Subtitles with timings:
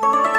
[0.00, 0.37] Thank you.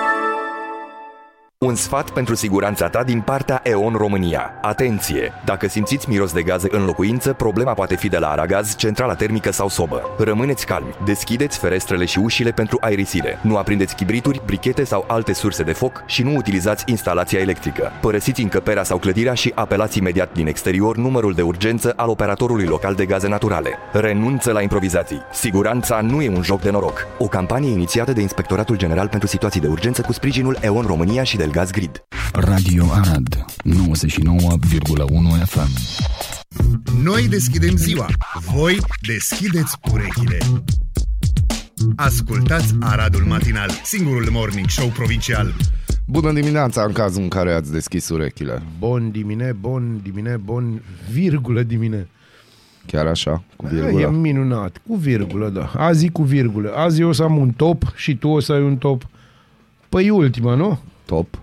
[1.65, 4.53] Un sfat pentru siguranța ta din partea EON România.
[4.61, 5.31] Atenție!
[5.45, 9.51] Dacă simțiți miros de gaze în locuință, problema poate fi de la aragaz, centrala termică
[9.51, 10.01] sau sobă.
[10.17, 13.39] Rămâneți calmi, deschideți ferestrele și ușile pentru aerisire.
[13.41, 17.91] Nu aprindeți chibrituri, brichete sau alte surse de foc și nu utilizați instalația electrică.
[18.01, 22.93] Părăsiți încăperea sau clădirea și apelați imediat din exterior numărul de urgență al operatorului local
[22.93, 23.69] de gaze naturale.
[23.91, 25.21] Renunță la improvizații.
[25.31, 27.07] Siguranța nu e un joc de noroc.
[27.17, 31.37] O campanie inițiată de Inspectoratul General pentru Situații de Urgență cu sprijinul EON România și
[31.37, 32.03] de Gaz Grid.
[32.33, 35.69] Radio Arad 99,1 FM
[37.03, 38.05] Noi deschidem ziua,
[38.51, 40.37] voi deschideți urechile.
[41.95, 45.53] Ascultați Aradul Matinal, singurul morning show provincial.
[46.07, 48.61] Bună dimineața în cazul în care ați deschis urechile.
[48.79, 50.81] Bun dimine, bun dimine, bun
[51.11, 52.07] virgulă dimine.
[52.85, 54.09] Chiar așa, cu E virgulă.
[54.09, 55.71] minunat, cu virgulă, da.
[55.75, 56.73] Azi e cu virgulă.
[56.75, 59.07] Azi eu o să am un top și tu o să ai un top.
[59.89, 60.79] Păi ultima, nu?
[61.09, 61.39] Top.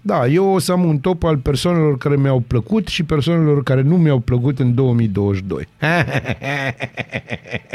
[0.00, 3.82] Da, eu o să am un top al persoanelor care mi-au plăcut și persoanelor care
[3.82, 5.68] nu mi-au plăcut în 2022.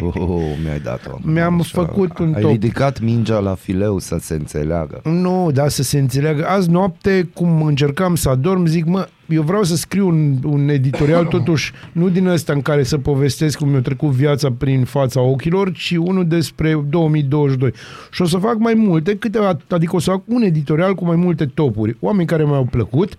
[0.01, 1.17] Oh, mi-ai dat-o.
[1.21, 2.51] Mi-am făcut un Ai top.
[2.51, 5.01] ridicat mingea la fileu să se înțeleagă.
[5.03, 6.47] Nu, da, să se înțeleagă.
[6.47, 11.25] Azi noapte, cum încercam să adorm, zic, mă, eu vreau să scriu un, un editorial,
[11.37, 15.71] totuși, nu din ăsta în care să povestesc cum mi-a trecut viața prin fața ochilor,
[15.71, 17.71] ci unul despre 2022.
[18.11, 21.15] Și o să fac mai multe, câteva, adică o să fac un editorial cu mai
[21.15, 21.97] multe topuri.
[21.99, 23.15] Oameni care mi-au plăcut,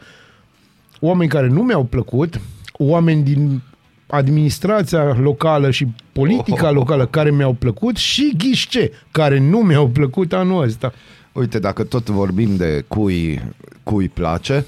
[1.01, 2.41] oameni care nu mi-au plăcut,
[2.73, 3.63] oameni din
[4.07, 10.63] administrația locală și politica locală care mi-au plăcut și ghișce care nu mi-au plăcut anul
[10.63, 10.93] ăsta.
[11.33, 13.43] Uite, dacă tot vorbim de cui,
[13.83, 14.65] cui place,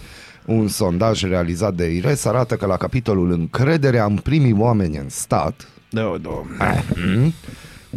[0.47, 5.69] un sondaj realizat de IRES arată că la capitolul încrederea în primii oameni în stat,
[5.91, 6.31] Da, da.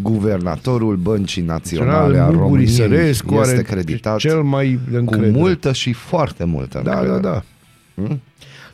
[0.02, 5.32] guvernatorul Băncii Naționale a Mugu României Risărescu este are creditat cel mai de cu încredere.
[5.32, 7.22] multă și foarte multă Da, da, încredere.
[7.22, 7.44] da.
[7.96, 8.22] Hmm?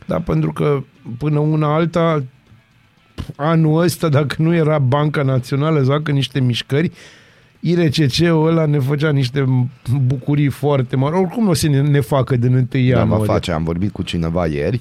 [0.06, 0.82] Da, pentru că
[1.18, 2.24] până una alta,
[3.36, 6.92] anul ăsta, dacă nu era Banca Națională să facă niște mișcări,
[7.66, 9.44] IRCC-ul ăla ne făcea niște
[10.06, 11.16] bucurii foarte mari.
[11.16, 13.16] Oricum nu o să ne, ne facă din 1 Da, ianuarie.
[13.16, 13.52] mă face.
[13.52, 14.80] Am vorbit cu cineva ieri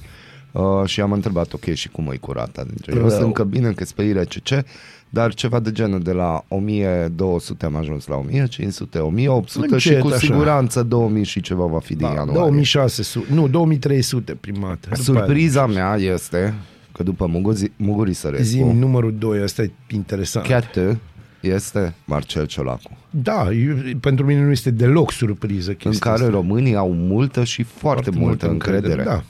[0.52, 2.64] uh, și am întrebat, ok, și cum e curata?
[2.74, 3.10] Deci, eu Da.
[3.10, 4.66] sunt încă bine că pe IRCC,
[5.10, 10.08] dar ceva de genul de la 1200 am ajuns la 1500, 1800 și Încet, cu
[10.08, 10.18] așa.
[10.18, 12.34] siguranță 2000 și ceva va fi din Da, ianuarie.
[12.42, 14.88] 2600, nu, 2300 prima dată.
[14.90, 16.54] După Surpriza mea este
[16.92, 20.46] că după Muguri, Muguri aia, Sărescu, Zi numărul 2, asta e interesant.
[20.46, 21.00] chiar tu,
[21.48, 26.36] este Marcel Ciolacu, Da, eu, pentru mine nu este deloc surpriză chestia în care asta.
[26.36, 29.04] românii au multă și foarte, multă încredere.
[29.04, 29.24] Da.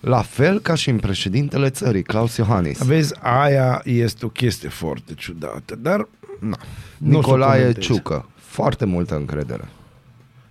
[0.00, 2.82] La fel ca și în președintele țării, Claus Iohannis.
[2.82, 6.08] Vezi, aia este o chestie foarte ciudată, dar
[6.40, 6.56] na,
[6.98, 7.84] nu o să o Nicolae comentez.
[7.84, 9.68] Ciucă, foarte multă încredere.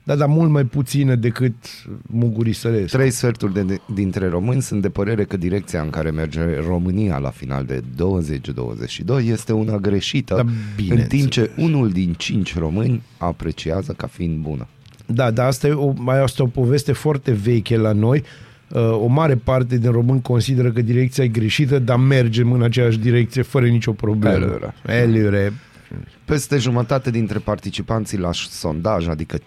[0.09, 1.55] Da, dar mult mai puțină decât
[2.01, 2.97] Mugurii Sărescu.
[2.97, 7.29] Trei sferturi de, dintre români sunt de părere că direcția în care merge România la
[7.29, 11.09] final de 2022 este una greșită, Da, în bineînțeles.
[11.09, 14.67] timp ce unul din cinci români apreciază ca fiind bună.
[15.05, 18.23] Da, dar asta e o, mai asta e o poveste foarte veche la noi.
[18.69, 22.99] Uh, o mare parte din români consideră că direcția e greșită, dar mergem în aceeași
[22.99, 24.35] direcție fără nicio problemă.
[24.35, 24.73] Eliure.
[24.85, 25.53] Eliure.
[26.25, 29.41] Peste jumătate dintre participanții la sondaj, adică 57%,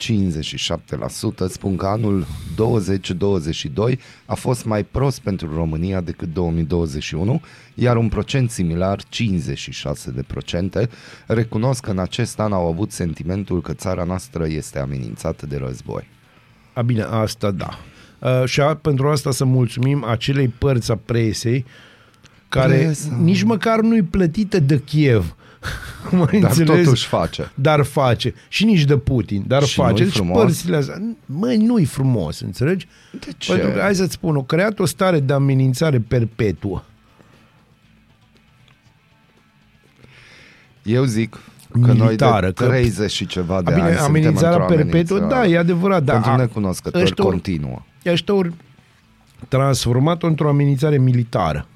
[1.49, 2.27] spun că anul
[2.57, 7.41] 2022 a fost mai prost pentru România decât 2021,
[7.75, 9.01] iar un procent similar,
[10.85, 10.89] 56%,
[11.27, 16.09] recunosc că în acest an au avut sentimentul că țara noastră este amenințată de război.
[16.73, 17.79] A, bine, asta da.
[18.19, 21.65] Uh, și a, pentru asta să mulțumim acelei părți a presei
[22.49, 23.17] care Presa.
[23.21, 25.37] nici măcar nu-i plătită de Kiev.
[26.11, 26.85] Mai Dar înțeles?
[26.85, 27.51] totuși face.
[27.55, 28.35] Dar face.
[28.49, 29.91] Și nici de Putin, dar Și face.
[29.93, 30.43] nu-i Deci frumos?
[30.43, 32.87] părțile astea, măi, nu-i frumos, înțelegi?
[33.21, 33.53] De ce?
[33.53, 36.83] Pentru că, hai să-ți spun, o creat o stare de amenințare perpetuă.
[40.83, 41.31] Eu zic
[41.73, 44.75] că Militară, noi de că- 30 și ceva de A, bine, ani suntem amenințarea într-o
[44.75, 45.49] perpetuă, amenințare.
[45.49, 47.83] da, e adevărat, dar Pentru a- necunoscători ăștia ori- continuă.
[48.07, 48.53] Ăștia ori
[49.49, 51.67] transformat-o într-o amenințare militară.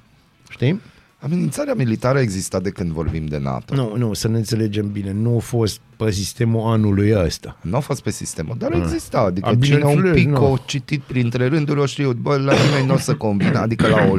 [0.48, 0.80] Știi?
[1.18, 3.74] Amenințarea militară exista de când vorbim de NATO.
[3.74, 5.12] Nu, nu, să ne înțelegem bine.
[5.12, 7.58] Nu a fost pe sistemul anului ăsta.
[7.62, 9.18] Nu a fost pe sistemul, dar exista.
[9.18, 10.52] Adică A, cine un bineînțeles, pic nu.
[10.52, 13.58] o citit printre rânduri, o știu, bă, la nimeni nu o să convină.
[13.58, 14.16] Adică la o,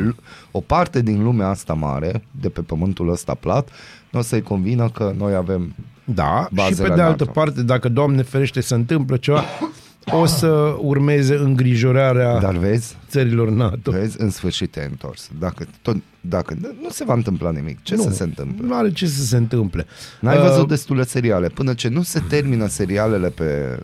[0.51, 3.69] o parte din lumea asta mare, de pe pământul ăsta plat,
[4.11, 5.75] nu o să-i convină că noi avem...
[6.03, 7.39] Da, Bazele și pe de altă NATO.
[7.39, 9.43] parte, dacă, Doamne ferește, se întâmplă ceva,
[10.11, 13.91] o să urmeze îngrijorarea Dar vezi, țărilor NATO.
[13.91, 15.29] vezi, în sfârșit te-ai întors.
[15.39, 18.65] Dacă, tot, dacă nu se va întâmpla nimic, ce nu, să se întâmple?
[18.67, 19.85] Nu are ce să se întâmple.
[20.21, 21.47] N-ai Uh, văzut destule seriale.
[21.47, 23.79] Până ce nu se termină serialele pe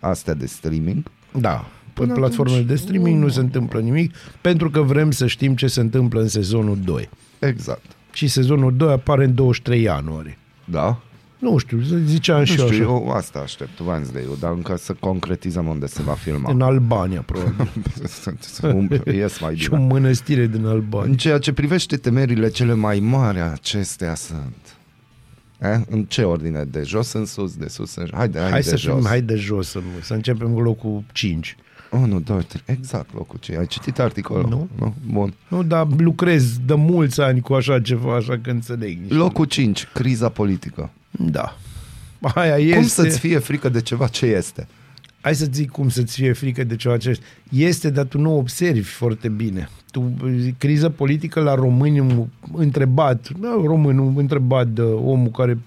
[0.00, 1.02] astea de streaming.
[1.40, 1.54] Da.
[1.92, 5.54] Pe Până platformele atunci, de streaming nu se întâmplă nimic pentru că vrem să știm
[5.56, 7.08] ce se întâmplă în sezonul 2.
[7.38, 7.84] Exact.
[8.12, 10.38] Și sezonul 2 apare în 23 ianuarie.
[10.64, 11.00] Da?
[11.38, 12.82] Nu știu, să ziceam Nu și știu, eu așa.
[13.04, 16.50] eu asta aștept, Wednesday-ul, dar încă să concretizăm unde se va filma.
[16.50, 17.68] În Albania, probabil.
[18.62, 19.80] Um, ies mai și bine.
[19.80, 21.10] o mănăstire din Albania.
[21.10, 24.76] În ceea ce privește temerile cele mai mari, acestea sunt.
[25.58, 25.80] Eh?
[25.90, 26.64] În ce ordine?
[26.64, 28.14] De jos în sus, de sus în jos?
[28.18, 28.94] Haide, hai, Hai de să jos.
[28.94, 31.56] fim, hai de jos, să, să începem cu locul 5.
[31.90, 34.48] 1, 2, 3, exact locul ce Ai citit articolul?
[34.48, 34.68] Nu.
[34.78, 34.94] nu?
[35.10, 35.34] Bun.
[35.48, 38.98] Nu, dar lucrez de mulți ani cu așa ceva, așa că înțeleg.
[39.00, 40.90] niște- Locul 5, criza politică.
[41.18, 41.56] Da.
[42.34, 42.74] Aia este...
[42.74, 44.68] Cum să-ți fie frică de ceva ce este?
[45.20, 47.18] Hai să zic cum să-ți fie frică de ceva ce
[47.50, 49.68] este, dar tu nu observi foarte bine.
[49.90, 50.12] Tu,
[50.58, 55.58] criza politică la români întrebat, da, românul întrebat de omul care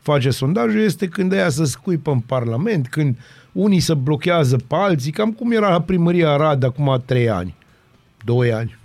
[0.00, 3.18] face sondajul este când ea să scuipă în Parlament, când
[3.52, 7.54] unii se blochează pe alții, cam cum era la primăria Arad acum trei ani.
[8.24, 8.78] Doi ani.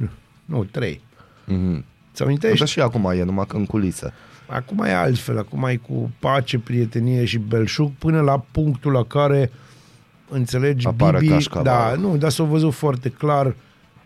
[0.45, 1.01] Nu, trei.
[1.43, 1.83] Mm-hmm.
[2.13, 2.57] Ți amintești?
[2.57, 4.13] Dar și acum e, numai că în culisă.
[4.53, 9.51] Acum e altfel, acum e cu pace, prietenie și belșug până la punctul la care
[10.29, 12.01] înțelegi Apară Bibi, cașcavalul.
[12.01, 13.45] da, nu, dar s-a văzut foarte clar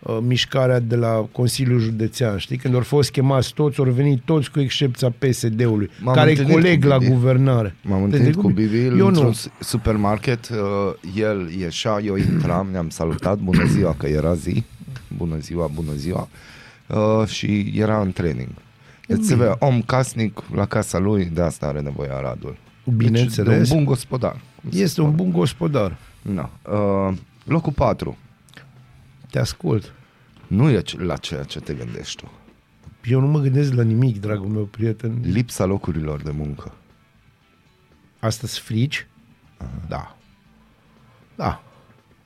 [0.00, 2.56] uh, mișcarea de la Consiliul Județean, știi?
[2.56, 6.54] Când au fost chemați toți, au venit toți cu excepția PSD-ului, M-am care e întâlnit
[6.54, 7.10] coleg cu la Bibi.
[7.10, 7.74] guvernare.
[7.82, 9.32] M-am Te întâlnit cu întâlni Bibi Eu într-un nu.
[9.32, 10.56] s- supermarket, uh,
[11.16, 14.64] el ieșea, eu intram, ne-am salutat, bună ziua, că era zi,
[15.16, 16.28] bună ziua, bună ziua,
[16.86, 18.48] uh, și era în training.
[19.08, 22.56] Deci se vede, om casnic la casa lui, de asta are nevoie Aradul.
[22.96, 23.58] Bineînțeles.
[23.58, 24.40] Deci, de un bun gospodar.
[24.60, 25.22] cum se Este un spune.
[25.22, 25.96] bun gospodar.
[26.22, 26.50] Na.
[26.72, 28.16] Uh, locul 4.
[29.30, 29.92] Te ascult.
[30.46, 32.30] Nu e ce- la ceea ce te gândești tu.
[33.04, 35.18] Eu nu mă gândesc la nimic, dragul meu prieten.
[35.22, 36.74] Lipsa locurilor de muncă.
[38.18, 39.06] Astăzi frici?
[39.88, 40.16] Da.
[41.36, 41.62] Da.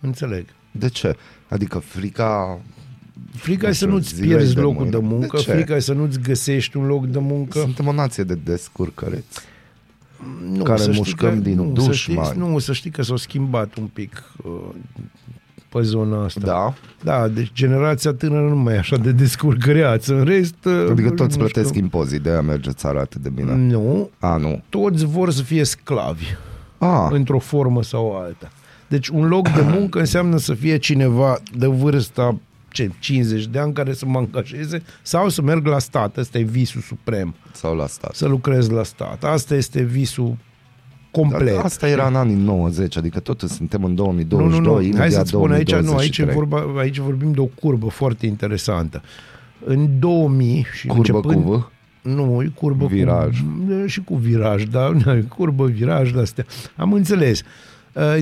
[0.01, 0.47] Înțeleg.
[0.71, 1.17] De ce?
[1.49, 2.61] Adică frica...
[3.37, 4.99] Frica Nu e să știu, nu-ți zilei pierzi de locul mâine.
[4.99, 5.53] de muncă, De ce?
[5.53, 7.59] frica e să nu-ți găsești un loc de muncă.
[7.59, 9.39] Suntem o nație de descurcăreți.
[10.53, 12.27] nu, care să știi mușcăm că, din nu, să dușmani.
[12.29, 14.53] știi, nu, să știi că s-a schimbat un pic uh,
[15.69, 16.41] pe zona asta.
[16.45, 16.75] Da?
[17.03, 20.15] Da, deci generația tânără nu mai e așa de descurcăreață.
[20.19, 20.65] În rest...
[20.65, 21.81] uh, Adică toți nu plătesc știu.
[21.83, 23.55] impozit, de aia merge țara atât de bine.
[23.55, 24.63] Nu, A, nu.
[24.69, 26.25] toți vor să fie sclavi,
[26.79, 28.51] A, într-o formă sau alta.
[28.89, 32.39] Deci un loc de muncă înseamnă să fie cineva de vârsta
[32.73, 36.17] ce, 50 de ani care să mă angajeze sau să merg la stat.
[36.17, 37.35] Ăsta e visul suprem.
[37.53, 38.15] sau la stat.
[38.15, 39.25] Să lucrez la stat.
[39.25, 40.37] Asta este visul
[41.11, 41.55] complet.
[41.55, 44.75] Dar asta era în anii 90, adică totul suntem în nu, 2022, nu, nu.
[44.75, 46.35] Hai imediat să-ți spun aici, nu, aici, e 2023.
[46.35, 49.03] vorba, aici vorbim de o curbă foarte interesantă.
[49.65, 51.71] În 2000 și Curbă începând, cu V?
[52.03, 53.41] Nu, e curbă Viraj.
[53.41, 53.87] cu...
[53.87, 54.93] Și cu viraj, da,
[55.37, 56.47] curbă, viraj, de astea.
[56.77, 57.41] Am înțeles.
[57.41, 57.47] Uh,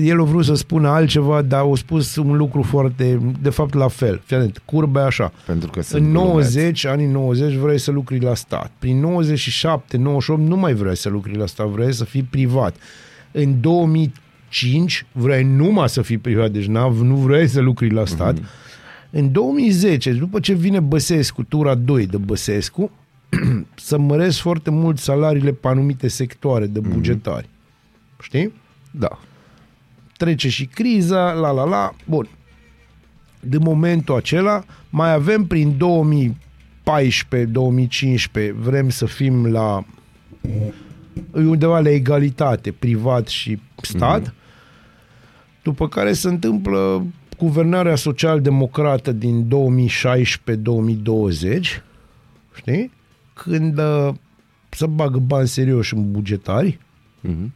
[0.01, 3.87] El a vrut să spună altceva, dar a spus un lucru foarte, de fapt la
[3.87, 4.21] fel.
[4.25, 5.31] Fii atent, curba e așa.
[5.45, 6.55] Pentru că sunt În glumeți.
[6.55, 8.71] 90, anii 90, vrei să lucri la stat.
[8.79, 12.75] Prin 97, 98 nu mai vrei să lucri la stat, vrei să fii privat.
[13.31, 18.37] În 2005 vrei numai să fii privat, deci n-av- nu vrei să lucri la stat.
[19.09, 22.91] În 2010, după ce vine Băsescu, tura 2 de Băsescu,
[23.75, 27.49] să măresc foarte mult salariile pe anumite sectoare de bugetari.
[28.21, 28.53] Știi?
[28.91, 29.19] Da.
[30.23, 32.27] Trece și criza, la la la, bun.
[33.39, 35.75] De momentul acela mai avem prin 2014-2015
[38.55, 39.85] vrem să fim la
[41.33, 44.33] undeva la egalitate, privat și stat, mm-hmm.
[45.63, 47.05] după care se întâmplă
[47.37, 49.49] guvernarea social-democrată din 2016-2020,
[52.55, 52.91] știi?
[53.33, 54.09] Când uh,
[54.69, 56.79] să bagă bani serioși în bugetari,
[57.21, 57.53] Mhm.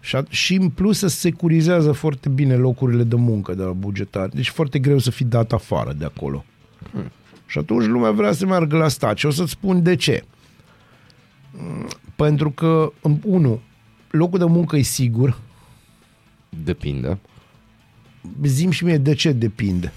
[0.00, 4.34] Și, a- și în plus se securizează foarte bine locurile de muncă de la bugetari.
[4.34, 6.44] Deci e foarte greu să fii dat afară de acolo.
[6.92, 7.10] Hmm.
[7.46, 9.16] Și atunci lumea vrea să meargă la stat.
[9.16, 10.24] Și o să-ți spun de ce.
[11.52, 13.60] Mm, Pentru că, în- unu,
[14.10, 15.38] locul de muncă e sigur.
[16.64, 17.18] Depinde.
[18.44, 19.92] Zim și mie de ce depinde.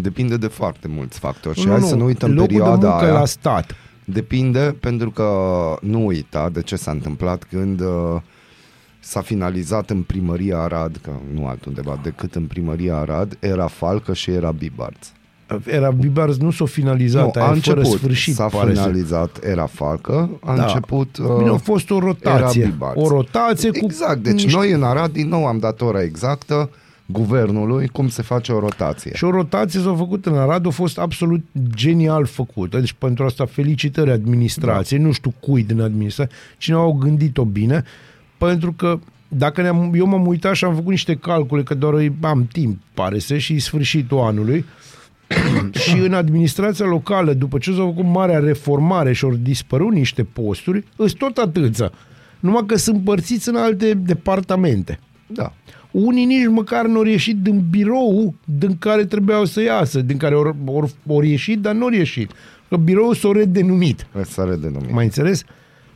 [0.00, 1.58] Depinde de foarte mulți factori.
[1.60, 3.12] Și hai să nu uităm locul perioada de muncă aia.
[3.12, 3.74] la stat.
[4.04, 5.28] Depinde pentru că
[5.80, 8.20] nu uita de ce s-a întâmplat când uh,
[9.04, 14.30] s-a finalizat în primăria Arad, că nu altundeva decât în primăria Arad, era Falcă și
[14.30, 15.06] era Bibarț.
[15.66, 18.80] Era Bibars nu s-a finalizat, nu, aia a e fără început, sfârșit, s-a pare să-
[18.80, 20.62] finalizat, era Falcă, a Da.
[20.62, 21.16] început...
[21.16, 22.60] Uh, Bine, a fost o rotație.
[22.62, 22.96] era Bibarț.
[23.00, 26.70] O rotație cu Exact, deci niște- noi în Arad din nou am dat ora exactă
[27.06, 29.10] guvernului cum se face o rotație.
[29.14, 31.44] Și o rotație s-a făcut în Arad, a fost absolut
[31.74, 32.78] genial făcută.
[32.78, 35.06] Deci pentru asta felicitări administrației, da.
[35.06, 37.84] nu știu cui din administrație, cineva au gândit-o bine,
[38.46, 38.98] pentru că
[39.28, 42.78] dacă ne-am, eu m-am uitat și am făcut niște calcule, că doar îi- am timp,
[42.94, 44.64] pare să, și e sfârșitul anului,
[45.84, 50.84] și în administrația locală, după ce s-a făcut marea reformare și au dispărut niște posturi,
[50.96, 51.92] îs tot atâția.
[52.40, 54.98] Numai că sunt părțiți în alte departamente.
[55.26, 55.52] Da.
[55.90, 60.34] Unii nici măcar nu au ieșit din birou din care trebuiau să iasă, din care
[60.34, 62.30] au, au, au ieșit, dar nu au ieșit.
[62.68, 64.06] Că biroul s-a redenumit.
[64.24, 64.90] S-a redenumit.
[64.92, 65.44] Mai înțeles?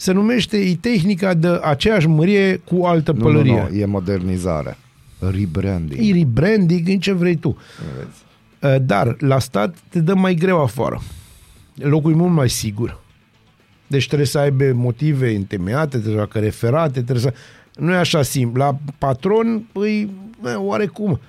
[0.01, 3.53] Se numește e tehnica de aceeași mărie cu altă nu, pălărie.
[3.53, 4.77] nu, nu, e modernizare.
[5.19, 6.07] Rebranding.
[6.09, 7.57] E rebranding în ce vrei tu.
[7.97, 8.75] Vezi?
[8.75, 11.03] Uh, Dar la stat te dă mai greu afară.
[11.75, 13.01] Locul e mult mai sigur.
[13.87, 17.35] Deci trebuie să aibă motive întemeiate, trebuie să facă referate, trebuie să...
[17.81, 18.63] Nu e așa simplu.
[18.63, 21.21] La patron, păi, bă, oarecum,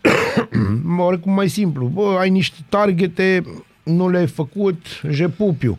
[0.98, 1.86] oarecum mai simplu.
[1.86, 3.44] Bă, ai niște targete,
[3.82, 5.78] nu le-ai făcut, jepupiu.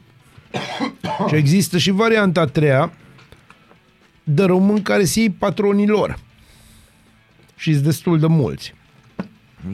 [1.28, 2.92] și există și varianta a treia
[4.24, 6.20] de român care se iei patronii lor.
[7.56, 8.74] Și sunt destul de mulți.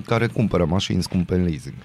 [0.05, 1.75] Care cumpără mașini scumpe în leasing.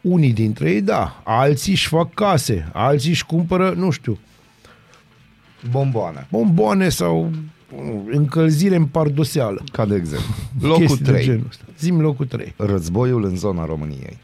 [0.00, 1.22] Unii dintre ei, da.
[1.24, 2.70] Alții își fac case.
[2.72, 4.18] Alții își cumpără, nu știu,
[5.70, 6.26] Bomboane.
[6.30, 7.30] bomboane sau
[7.76, 9.64] nu, încălzire în pardoseală.
[9.72, 10.34] Ca de exemplu.
[10.60, 11.24] Locul Chestii de 3.
[11.24, 11.64] genul ăsta.
[11.78, 12.54] Zim locul 3.
[12.56, 14.18] Războiul în zona României.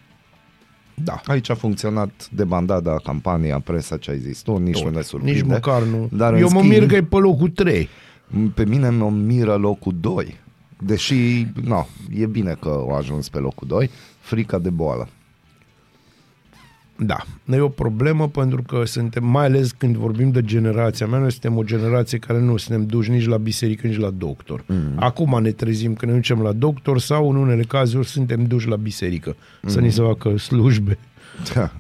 [1.05, 1.21] Da.
[1.25, 5.41] Aici a funcționat debandada, campania, presa, ce ai zis tu, nici nu ne surprinde.
[5.41, 6.09] Nici măcar nu.
[6.13, 7.89] Dar, în Eu mă schimb, mir că e pe locul 3.
[8.55, 10.37] Pe mine mă miră locul 2.
[10.79, 13.91] Deși, no, e bine că au ajuns pe locul 2.
[14.21, 15.09] Frica de boală.
[17.03, 17.17] Da,
[17.53, 21.57] e o problemă pentru că suntem, mai ales când vorbim de generația mea, noi suntem
[21.57, 24.65] o generație care nu suntem duși nici la biserică, nici la doctor.
[24.67, 24.93] Mm.
[24.97, 28.77] Acum ne trezim că ne ducem la doctor sau în unele cazuri suntem duși la
[28.77, 29.71] biserică mm.
[29.71, 30.99] să ni se facă slujbe.
[31.55, 31.71] Da.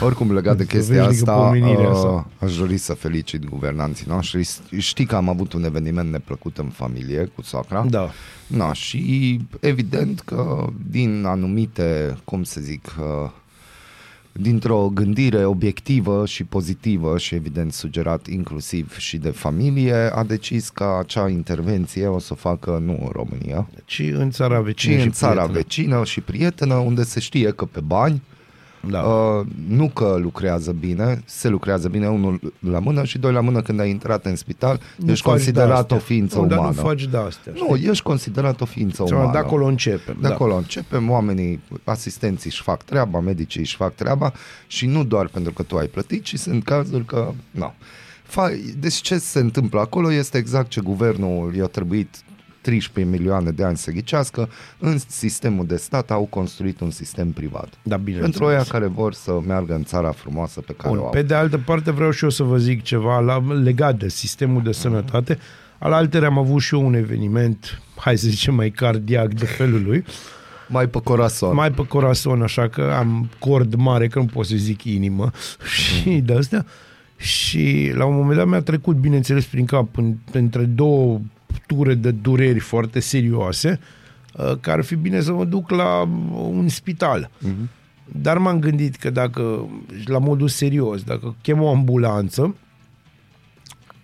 [0.00, 2.28] Oricum, legat de Să chestia vezi de asta, pomenirea uh, asta.
[2.38, 4.48] aș dori să felicit guvernanții noștri.
[4.78, 7.86] Știi că am avut un eveniment neplăcut în familie cu soacra.
[7.88, 8.10] Da.
[8.46, 13.30] Na, și evident că din anumite, cum să zic, uh,
[14.40, 20.96] dintr-o gândire obiectivă și pozitivă și evident sugerat inclusiv și de familie, a decis că
[21.00, 25.04] acea intervenție o să o facă nu în România, Ci în țara ci vecină și
[25.04, 25.58] în țara prietenă.
[25.58, 28.22] vecină și prietenă, unde se știe că pe bani
[28.88, 29.00] Da.
[29.02, 33.62] Uh, nu că lucrează bine, se lucrează bine unul la mână și doi la mână
[33.62, 35.96] când ai intrat în spital, Nu ești faci considerat de-astea.
[35.96, 36.74] o ființă nu, Dar umană.
[36.76, 37.52] nu faci de astea.
[37.68, 39.16] nu, ești considerat o ființă știi?
[39.16, 39.32] umană.
[39.32, 40.16] De acolo începem.
[40.20, 40.34] De da.
[40.34, 44.32] acolo începem, oamenii, asistenții își fac treaba, medicii își fac treaba
[44.66, 47.72] și nu doar pentru că tu ai plătit, ci sunt cazuri că, nu.
[48.30, 52.08] Fa- deci ce se întâmplă acolo este exact ce guvernul i-a trebuit
[52.60, 54.48] 13 milioane de ani să ghicească,
[54.78, 57.68] în sistemul de stat au construit un sistem privat.
[57.82, 58.18] Da, bine.
[58.18, 61.10] Pentru aia care vor să meargă în țara frumoasă pe care Bun, o au.
[61.10, 64.62] pe de altă parte vreau și eu să vă zic ceva la, legat de sistemul
[64.62, 65.38] de sănătate.
[65.78, 69.82] Al altere am avut și eu un eveniment, hai să zicem mai cardiac de felul
[69.82, 70.04] lui,
[70.68, 71.54] Mai pe corazon.
[71.54, 75.30] mai pe corazon, așa că am cord mare, că nu pot să zic inimă
[75.74, 76.66] și de astea.
[77.16, 81.20] Și la un moment dat mi-a trecut, bineînțeles, prin cap în, între două
[81.70, 83.80] ture de dureri foarte serioase,
[84.34, 86.08] uh, că ar fi bine să mă duc la
[86.50, 87.30] un spital.
[87.38, 87.68] Mhm.
[88.12, 89.68] Dar m-am gândit că dacă,
[90.04, 92.54] la modul serios, dacă chem o ambulanță,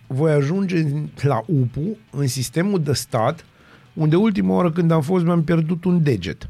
[0.07, 0.85] voi ajunge
[1.21, 3.45] la UPU, în sistemul de stat,
[3.93, 6.49] unde ultima oară când am fost mi-am pierdut un deget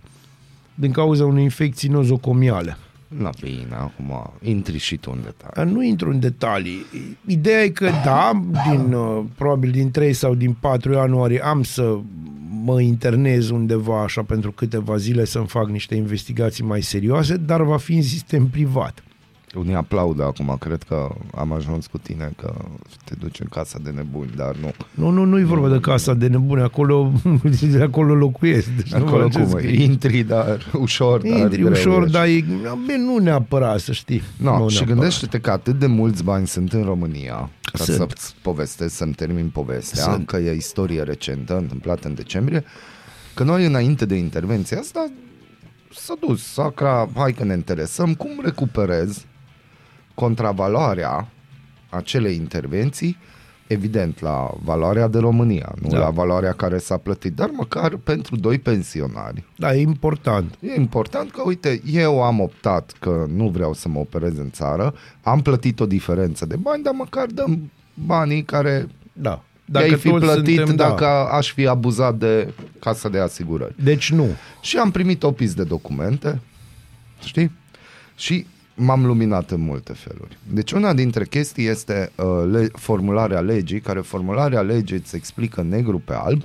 [0.76, 2.78] din cauza unei infecții nozocomiale.
[3.08, 5.74] Na bine, acum intri și tu în detalii.
[5.74, 6.86] Nu intru în detalii.
[7.26, 11.98] Ideea e că da, din, uh, probabil din 3 sau din 4 ianuarie am să
[12.64, 17.78] mă internez undeva așa pentru câteva zile să-mi fac niște investigații mai serioase, dar va
[17.78, 19.04] fi în sistem privat.
[19.60, 22.54] Unii aplaudă acum, cred că am ajuns cu tine, că
[23.04, 24.72] te duci în casa de nebuni, dar nu.
[24.94, 27.12] Nu, nu, nu e vorba de casa de nebune, acolo,
[27.62, 28.68] de acolo locuiesc.
[28.68, 29.84] Deci nu Acolo vă faceți cum că e?
[29.84, 32.12] Intri, dar ușor, dar Intri greu ușor, ești.
[32.14, 32.46] dar e,
[32.86, 34.22] bine, nu neapărat, să știi.
[34.38, 34.88] No, nu și neapărat.
[35.00, 37.98] gândește-te că atât de mulți bani sunt în România, ca Sunt.
[37.98, 40.26] să-ți povestesc, să-mi termin povestea, Sunt.
[40.28, 42.64] că e istorie recentă, întâmplată în decembrie,
[43.34, 45.10] că noi înainte de intervenția asta
[45.94, 49.26] s-a dus sacra, hai că ne interesăm, cum recuperez
[50.22, 51.28] contravaloarea
[51.90, 53.18] acelei intervenții,
[53.68, 55.98] evident la valoarea de România, nu Da.
[55.98, 59.44] la valoarea care s-a plătit, dar măcar pentru doi pensionari.
[59.56, 60.58] Da, e important.
[60.60, 64.94] E important că, uite, eu am optat că nu vreau să mă operez în țară,
[65.22, 69.44] am plătit o diferență de bani, dar măcar dăm banii care Da.
[69.66, 71.24] dacă ai fi toți plătit suntem, dacă Da.
[71.24, 73.76] aș fi abuzat de casa de asigurări.
[73.84, 74.28] Deci nu.
[74.62, 76.42] Și am primit o pis de documente,
[77.24, 77.52] știi?
[78.16, 78.46] Și
[78.80, 80.38] m-am luminat în multe feluri.
[80.54, 86.00] Deci una dintre chestii este uh, le- formularea legii, care formularea legii îți explică negru
[86.00, 86.42] pe alb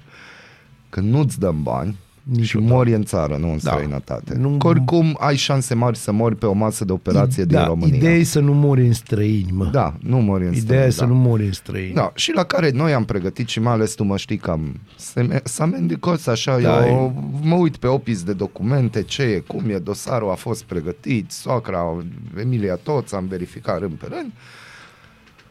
[0.91, 1.97] că nu-ți dăm bani
[2.41, 3.71] și mori în țară, nu în Da.
[3.71, 4.35] străinătate.
[4.39, 7.67] Nu- Că oricum ai șanse mari să mori pe o masă de operație din da,
[7.67, 7.97] România.
[7.97, 9.65] Ideea e să nu mori în străini, mă.
[9.65, 11.29] Da, nu mori în Ideea e să străini, nu da.
[11.29, 11.95] mori în străini.
[11.95, 14.81] Da, și la care noi am pregătit și mai ales tu mă știi că am
[14.97, 19.69] seme- s-a mendicos așa, Da, eu mă uit pe opis de documente, ce e, cum
[19.69, 21.97] e, dosarul a fost pregătit, soacra,
[22.41, 24.33] Emilia toți, am verificat rând pe rând,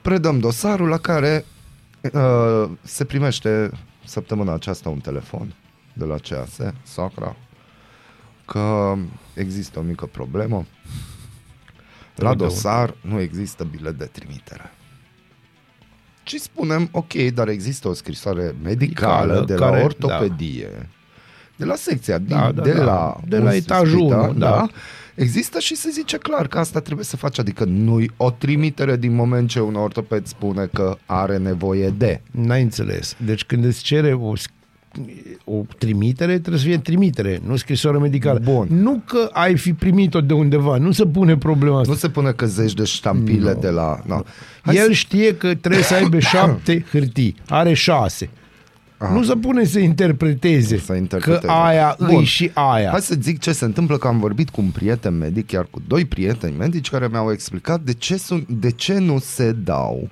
[0.01, 1.45] predăm dosarul la care
[2.13, 3.69] uh, se primește
[4.05, 5.53] săptămâna aceasta un telefon
[6.01, 7.35] de la CAS, soacra,
[8.45, 8.95] că
[9.33, 10.65] există o mică problemă.
[12.15, 12.43] La Unde?
[12.43, 14.71] dosar nu există bilet de trimitere.
[16.23, 20.89] Și spunem, ok, dar există o scrisoare medicală Medicală, de la care- ortopedie,
[21.55, 22.83] de la secția, din, Da, da, de, da.
[22.83, 24.67] la, De la un etajul spital, unu, da.
[25.15, 29.15] Există și se zice clar că asta trebuie să faci, adică nu o trimitere din
[29.15, 32.21] moment ce un ortoped spune că are nevoie de.
[32.31, 33.15] N-ai înțeles.
[33.25, 34.60] Deci când îți cere o, sc-
[35.45, 38.39] o trimitere, trebuie să fie trimitere, nu scrisoare medicală.
[38.43, 38.67] Bun.
[38.71, 41.91] Nu că ai fi primit-o de undeva, nu se pune problema asta.
[41.91, 43.99] Nu se pune că zeci de ștampile de la...
[44.05, 44.21] No.
[44.61, 48.29] Hai El să- știe că trebuie să aibă șapte hârtii, are șase.
[49.13, 51.45] Nu se pune să interpreteze, Să interpreteze.
[51.45, 52.15] că aia Bun.
[52.15, 52.89] îi și aia.
[52.89, 55.81] Hai să zic ce se întâmplă, că am vorbit cu un prieten medic, chiar cu
[55.87, 60.09] doi prieteni medici, care mi-au explicat de ce, sunt, de ce nu se dau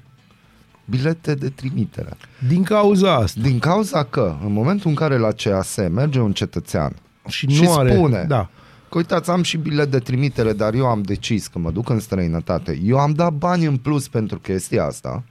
[0.90, 2.10] bilete de trimitere.
[2.48, 3.40] Din cauza asta.
[3.42, 6.96] Din cauza că, în momentul în care la CAS merge un cetățean
[7.28, 8.50] Și nu și are- spune da.
[8.90, 12.00] că uitați, am și bilet de trimitere, dar eu am decis că mă duc în
[12.00, 15.24] străinătate, eu am dat bani în plus pentru chestia asta,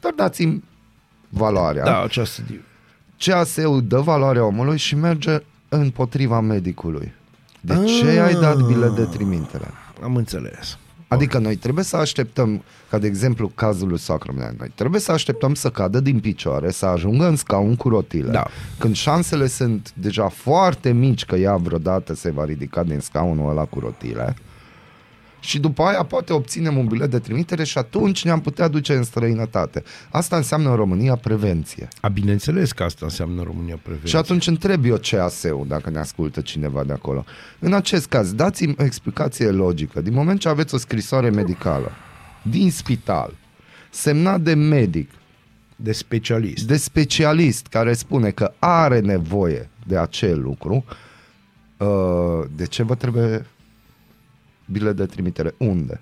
[0.00, 0.64] dar dați-mi
[1.28, 1.84] valoarea.
[1.84, 2.42] Da, această
[3.18, 7.12] CAS-ul dă valoarea omului și merge împotriva medicului.
[7.60, 8.24] De ce Ah.
[8.24, 9.66] ai dat bilet de trimitere?
[10.02, 10.78] Am înțeles.
[11.12, 15.54] Adică noi trebuie să așteptăm, ca de exemplu cazul lui Sacrament, noi trebuie să așteptăm
[15.54, 18.46] să cadă din picioare, să ajungă în scaun cu rotile, Da.
[18.78, 23.64] când șansele sunt deja foarte mici că ea vreodată se va ridica din scaunul ăla
[23.64, 24.36] cu rotile.
[25.40, 29.02] Și după aia poate obținem un bilet de trimitere și atunci ne-am putea duce în
[29.02, 29.82] străinătate.
[30.10, 31.88] Asta înseamnă în România prevenție.
[32.00, 34.08] A, bineînțeles că asta înseamnă România prevenție.
[34.08, 37.24] Și atunci întreb eu CAS-ul, dacă ne ascultă cineva de acolo.
[37.58, 40.00] În acest caz, dați-mi o explicație logică.
[40.00, 41.90] Din moment ce aveți o scrisoare medicală
[42.42, 43.34] din spital,
[43.90, 45.10] semnat de medic,
[45.76, 46.66] De specialist.
[46.66, 50.84] de specialist care spune că are nevoie de acel lucru,
[51.76, 53.46] uh, de ce vă trebuie
[54.72, 55.54] bilet de trimitere?
[55.58, 56.00] Unde?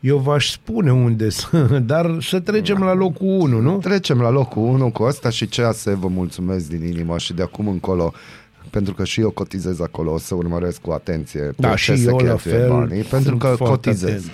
[0.00, 3.78] Eu v-aș spune unde să, dar să trecem la locul 1, nu?
[3.78, 7.68] Trecem la locul 1 cu asta și CAS vă mulțumesc din inimă și de acum
[7.68, 8.12] încolo
[8.70, 11.96] pentru că și eu cotizez acolo, o să urmăresc cu atenție pe Da, ce și
[11.96, 14.08] se eu la cheltuie fel, banii, pentru sunt că foarte cotizez.
[14.10, 14.30] atent.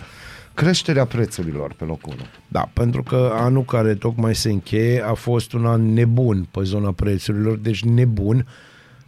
[0.55, 2.23] Creșterea prețurilor pe locul 1.
[2.49, 6.93] Da, pentru că anul care tocmai se încheie a fost un an nebun pe zona
[6.93, 8.47] prețurilor, deci nebun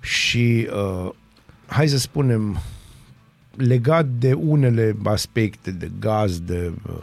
[0.00, 1.10] și uh,
[1.66, 2.58] hai să spunem
[3.56, 6.94] legat de unele aspecte de gaz, de uh,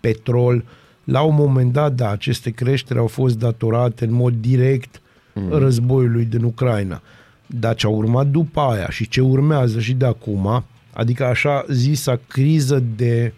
[0.00, 0.64] petrol,
[1.04, 5.00] la un moment dat, da, aceste creșteri au fost datorate în mod direct
[5.34, 5.52] mm.
[5.52, 7.02] războiului din Ucraina.
[7.46, 12.20] Dar ce a urmat după aia și ce urmează și de acum, adică așa zisa
[12.28, 13.32] criză de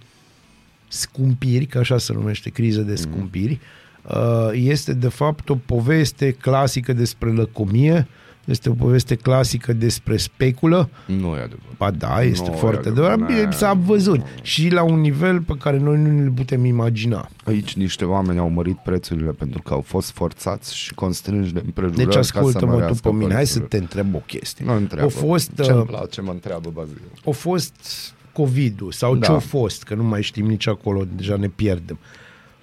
[0.88, 3.60] scumpiri, că așa se numește criză de scumpiri,
[4.02, 8.06] uh, este de fapt o poveste clasică despre lăcomie,
[8.44, 11.76] este o poveste clasică despre speculă, Nu e adevărat.
[11.76, 13.12] Ba da, este Nu, foarte e adevărat.
[13.12, 13.38] adevărat.
[13.40, 14.20] Bine, s-a văzut.
[14.42, 17.28] Și la un nivel pe care noi nu ne putem imagina.
[17.44, 22.04] Aici niște oameni au mărit prețurile pentru că au fost forțați și constrânși de împrejurări
[22.04, 23.34] Deci ca să ascultă-mă tu mărească pe mine.
[23.34, 23.88] Hai să prețurile.
[23.88, 24.64] te întreb o chestie.
[24.64, 25.06] Nu întreabă.
[25.06, 27.00] A fost, Ce-mi uh, place, mă întreabă Bazil.
[27.26, 27.74] a fost
[28.32, 29.26] COVID-ul sau Da.
[29.26, 31.98] ce a fost, că nu mai știm nici acolo, deja ne pierdem.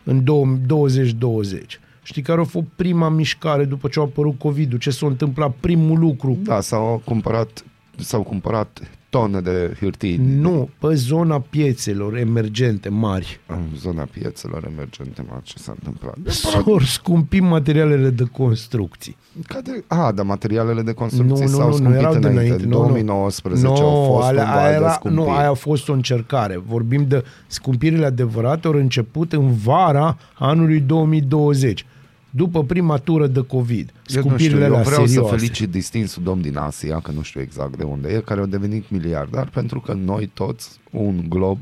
[0.03, 1.79] În 2020.
[2.09, 4.79] Știi care a fost prima mișcare după ce a apărut COVID-ul?
[4.79, 5.55] Ce s-a întâmplat?
[5.59, 6.37] Primul lucru.
[6.43, 7.63] Da, s-au cumpărat,
[7.97, 13.39] s-au cumpărat tone de hârtii Nu, pe zona piețelor emergente mari.
[13.47, 16.15] în zona piețelor emergente, mă, ce s-a întâmplat.
[16.33, 19.15] S-au scumpit materialele de construcții.
[19.47, 22.17] Ca de, a, dar materialele de construcții Nu, nu, s-au nu, nu, scumpit erau de
[22.17, 22.39] înainte.
[22.41, 22.63] înainte.
[22.63, 22.83] În Nu, nu.
[22.83, 25.23] 2019 Nu, au fost alea- un val aia de era, scumpiri.
[25.23, 26.61] nu, aia a fost o încercare.
[26.65, 31.85] Vorbim de scumpirile adevărate, au început în vara anului 2020,
[32.29, 33.87] după prima tură de COVID.
[33.89, 35.29] Eu nu știu, Scumpirile eu alea vreau serioase.
[35.29, 38.45] să felicit distinsul domn din Asia, că nu știu exact de unde e, care au
[38.45, 41.57] devenit miliardar, pentru că noi toți, un glob,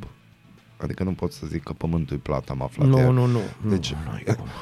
[0.78, 3.14] adică nu pot să zic că pământul e plat, am aflat Nu, ieri.
[3.14, 3.40] nu, nu.
[3.70, 4.48] Deci, nu, nu, eu-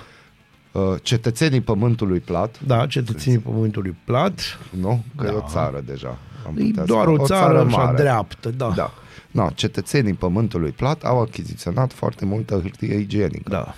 [0.71, 4.39] Uh, cetățenii pământului plat, Da, cetățenii Pământului Plat,
[4.79, 5.03] nu?
[5.15, 5.31] Că Da.
[5.31, 6.17] e o țară deja.
[6.47, 7.21] am E putea doar spune.
[7.21, 8.69] o țară, așa dreaptă, da.
[8.75, 8.93] Da.
[9.31, 13.49] No, cetățenii pământului plat au achiziționat foarte multă hârtie igienică.
[13.49, 13.75] da.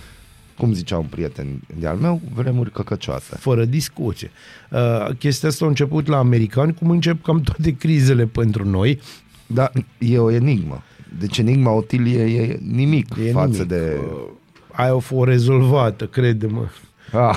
[0.58, 1.46] Cum zicea un prieten
[1.78, 3.36] de-al meu, vremuri căcăcioase.
[3.38, 4.30] fără discuție.
[4.70, 9.00] Uh, chestia asta a început la americani, cum încep cam toate crizele pentru noi.
[9.46, 10.82] Dar e o enigmă.
[11.18, 13.68] Deci enigma Otilie e nimic E față nimic.
[13.68, 13.96] de...
[14.00, 14.30] Uh,
[14.72, 16.66] aia a fost rezolvată, crede-mă,
[17.12, 17.36] Ah,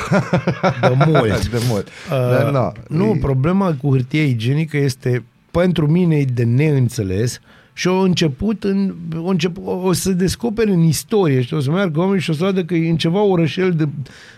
[0.82, 1.48] de mult.
[1.50, 1.88] de mult.
[1.88, 7.40] Uh, Dar, na, nu, e- problema cu hârtia igienică este, pentru mine, e de neînțeles
[7.74, 11.72] și au început, în, au început o, o să descopere în istorie și o să
[11.72, 13.88] meargă oameni și o să vadă că e în ceva orășel de,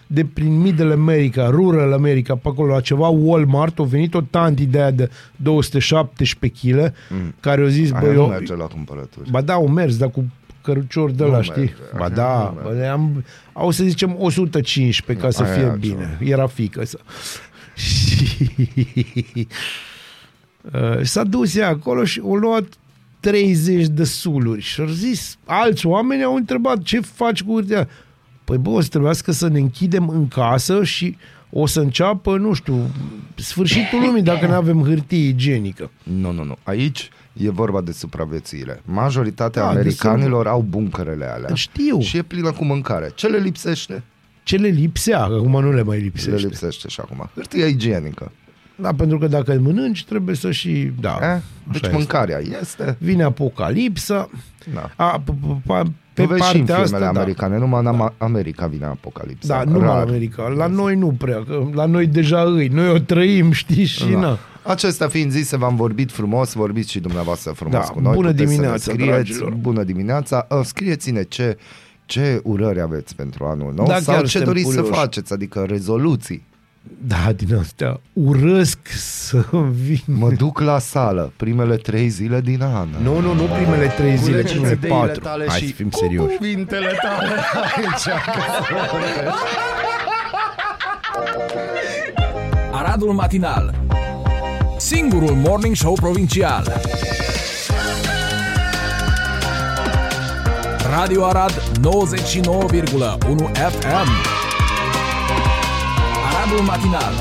[0.07, 4.65] de prin Middle America, Rural America, pe acolo, la ceva Walmart, a venit o tanti
[4.65, 7.33] de aia de 217 kg, mm.
[7.39, 9.31] care au zis, bă, Aia nu eu, merge la cumpărături.
[9.31, 10.25] Ba da, au mers, dar cu
[10.61, 11.73] cărucior de Nu la, merge, știi?
[11.97, 15.77] Ba așa da, nu bă, am, au să zicem 115 ca să Aia fie e
[15.79, 16.17] bine.
[16.21, 16.99] Era fică să.
[17.75, 18.27] Și
[20.73, 22.63] uh, s-a dus ea acolo și au luat
[23.31, 27.87] 30 de suluri și au zis, alți oameni au întrebat ce faci cu hârtia?
[28.43, 31.17] Păi bă, o să trebuiască să ne închidem în casă și
[31.49, 32.89] o să înceapă, nu știu,
[33.35, 35.91] sfârșitul lumii dacă nu avem hârtie igienică.
[36.03, 36.55] Nu, nu, nu.
[36.63, 38.81] Aici e vorba de supraviețuire.
[38.85, 41.53] Majoritatea Da, americanilor au buncărele alea.
[41.55, 41.99] Știu.
[41.99, 43.11] Și e plină cu mâncare.
[43.15, 44.03] Ce le lipsește?
[44.43, 46.47] Ce le lipsea, că acum nu le mai Le lipsește.
[46.47, 47.29] lipsește și acum.
[47.35, 48.31] Hârtia igienică.
[48.75, 50.91] Da, pentru că dacă îl mănânci, trebuie să și...
[50.99, 51.27] Da, Eh?
[51.27, 51.95] așa Deci este.
[51.95, 52.97] mâncarea este.
[52.99, 54.29] Vine apocalipsa.
[54.73, 54.89] Da.
[54.95, 57.19] A, p- p- p- pe Pe vezi și în partea filmele asta, da.
[57.19, 59.47] americane, numai în Ama- America vine apocalipsa.
[59.57, 60.07] Da, numai în Rar.
[60.07, 60.47] America.
[60.47, 62.67] La noi nu prea, că la noi deja îi.
[62.67, 64.19] Noi o trăim, știi, și Da.
[64.19, 64.37] na.
[64.63, 68.13] Acestea fiind zise, v-am vorbit frumos, vorbiți și dumneavoastră frumos Da, cu noi.
[68.15, 69.51] bună puteți să ne dimineața, scrieți, dragilor.
[69.53, 70.47] Bună dimineața.
[70.49, 71.57] Uh, Scrieți-ne ce,
[72.05, 74.99] ce urări aveți pentru anul nou Da, sau chiar ce suntem doriți să curioși.
[74.99, 76.43] faceți, adică rezoluții.
[77.07, 77.99] Da, din astea.
[78.13, 79.43] Urăsc să
[79.83, 80.01] vin.
[80.05, 82.87] Mă duc la sală primele trei zile din an.
[83.03, 85.19] Nu, nu, nu primele trei zile, ci Culegeți primele ideile patru.
[85.21, 86.35] tale Hai și să fim cu serioși.
[86.35, 87.27] cuvintele tale
[87.75, 88.07] aici.
[92.71, 93.73] Aradul Matinal
[94.77, 96.81] Singurul Morning Show Provincial
[100.89, 101.61] Radio Arad 99,1
[103.53, 104.42] FM
[106.43, 107.13] Aradul Matinal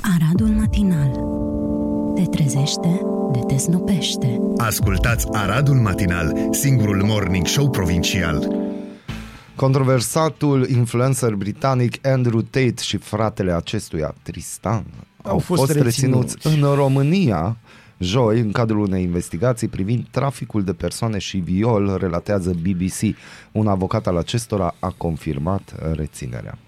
[0.00, 1.10] Aradul matinal.
[2.14, 3.00] Te trezește,
[3.32, 4.40] de te snopește.
[4.56, 8.54] Ascultați Aradul Matinal, singurul morning show provincial.
[9.54, 14.84] Controversatul influencer britanic Andrew Tate și fratele acestuia, Tristan,
[15.22, 16.62] au, Au fost, fost reținuți reținuți.
[16.70, 17.56] în România
[17.98, 23.16] joi în cadrul unei investigații privind traficul de persoane și viol, relatează BBC.
[23.52, 26.58] Un avocat al acestora a confirmat reținerea.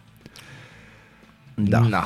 [1.54, 1.80] Da.
[1.80, 2.04] Na.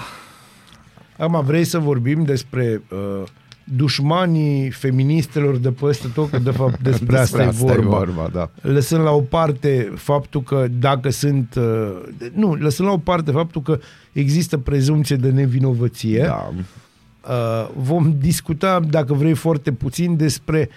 [1.19, 3.29] Acum vrei să vorbim despre uh,
[3.65, 7.97] dușmanii feministelor de peste tot, că de fapt despre, asta, e vorba.
[7.97, 8.51] vorba da.
[8.61, 11.55] Lăsând la o parte faptul că dacă sunt...
[11.55, 12.01] Uh,
[12.33, 13.79] nu, lăsând la o parte faptul că
[14.13, 16.53] există prezumție de nevinovăție, da.
[17.29, 20.69] Uh, vom discuta, dacă vrei, foarte puțin despre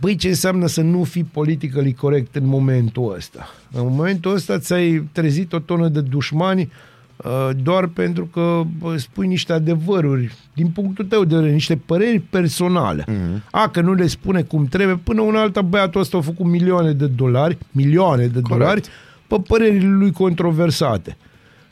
[0.00, 3.48] Băi, ce înseamnă să nu fii politically corect în momentul ăsta?
[3.72, 6.72] În momentul ăsta ți-ai trezit o tonă de dușmani
[7.16, 12.18] uh, doar pentru că bă, spui niște adevăruri, din punctul tău de vedere, niște păreri
[12.18, 13.04] personale.
[13.04, 13.50] Mm-hmm.
[13.50, 16.92] A, că nu le spune cum trebuie, până una alta băiatul ăsta a făcut milioane
[16.92, 18.82] de dolari, milioane de dolari,
[19.26, 21.16] pe părerile lui controversate.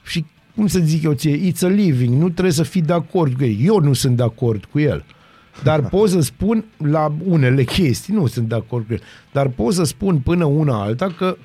[0.04, 3.34] Și cum să zic eu ție, it's a living, nu trebuie să fii de acord
[3.36, 3.56] cu el.
[3.60, 5.04] Eu nu sunt de acord cu el.
[5.62, 9.00] Dar pot să spun la unele chestii, nu sunt de acord cu el,
[9.32, 11.36] dar pot să spun până una alta că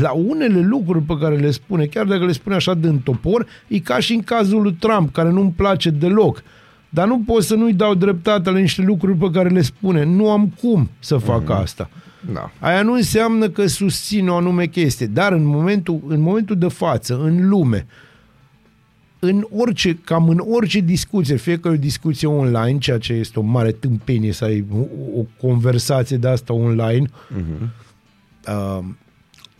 [0.00, 3.78] la unele lucruri pe care le spune, chiar dacă le spune așa de întopor, e
[3.78, 6.42] ca și în cazul lui Trump, care nu-mi place deloc.
[6.88, 10.04] Dar nu pot să nu-i dau dreptate la niște lucruri pe care le spune.
[10.04, 11.62] Nu am cum să fac mm-hmm.
[11.62, 11.90] asta.
[12.32, 12.50] Da.
[12.58, 17.20] Aia nu înseamnă că susțin o anume chestie, dar în momentul, în momentul de față,
[17.22, 17.86] în lume,
[19.18, 23.38] în orice, cam în orice discuție, fie că e o discuție online, ceea ce este
[23.38, 24.78] o mare tâmpenie să ai o,
[25.18, 27.68] o conversație de asta online, uh-huh.
[28.48, 28.84] uh,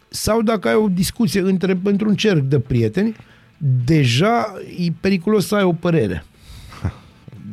[0.09, 3.17] sau dacă ai o discuție între, pentru un cerc de prieteni,
[3.85, 6.25] deja e periculos să ai o părere.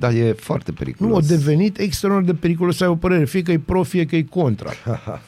[0.01, 1.23] Dar e foarte Nu, periculos.
[1.31, 4.15] a devenit extraordinar de periculos să ai o părere, fie că e pro, fie că
[4.15, 4.69] e contra.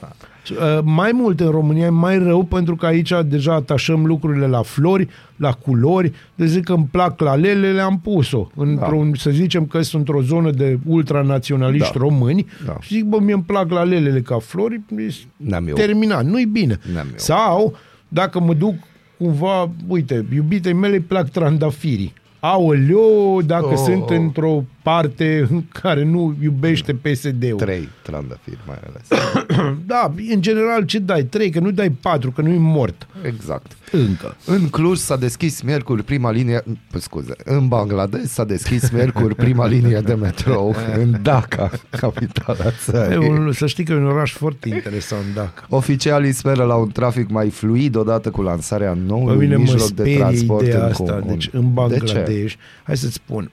[0.51, 4.61] Uh, mai mult în România e mai rău pentru că aici deja atașăm lucrurile la
[4.61, 6.11] flori, la culori.
[6.35, 8.49] De zic că îmi plac la lele, le-am pus-o.
[8.55, 9.17] Într-un, da.
[9.17, 11.99] Să zicem că sunt într-o zonă de ultranaționaliști Da.
[11.99, 12.77] români Da.
[12.81, 15.73] și zic, bă, mie îmi plac la lelele ca flori, e N-am eu.
[15.73, 16.79] terminat, nu-i bine.
[16.93, 17.13] N-am eu.
[17.15, 17.75] Sau,
[18.07, 22.13] dacă mă duc cu cumva, uite, iubitei mele îi plac trandafirii.
[22.45, 23.71] Aoleo, dacă Oh.
[23.71, 23.77] oh.
[23.77, 27.57] sunt într-o parte în care nu iubește PSD-ul.
[27.57, 29.07] Trei trandafiri mai ales.
[29.85, 31.23] Da, în general ce dai?
[31.23, 33.07] Trei, că nu dai patru, că nu-i mort.
[33.25, 33.71] Exact.
[33.91, 34.35] Încă.
[34.45, 39.67] În Cluj s-a deschis miercuri prima linie, pă, scuze, în Bangladesh s-a deschis miercuri prima
[39.67, 43.17] linie de metrou în Dhaka, capitala E țării.
[43.29, 45.63] un, să știi că e un oraș foarte interesant, dacă.
[45.69, 49.79] Oficialii speră la un trafic mai fluid odată cu lansarea Pe noului mine mă mijloc
[49.79, 51.03] de sperie transport ideea în asta.
[51.03, 51.27] comun.
[51.27, 51.71] Deci în De ce?
[51.73, 53.51] Bangladesh, hai să-ți spun,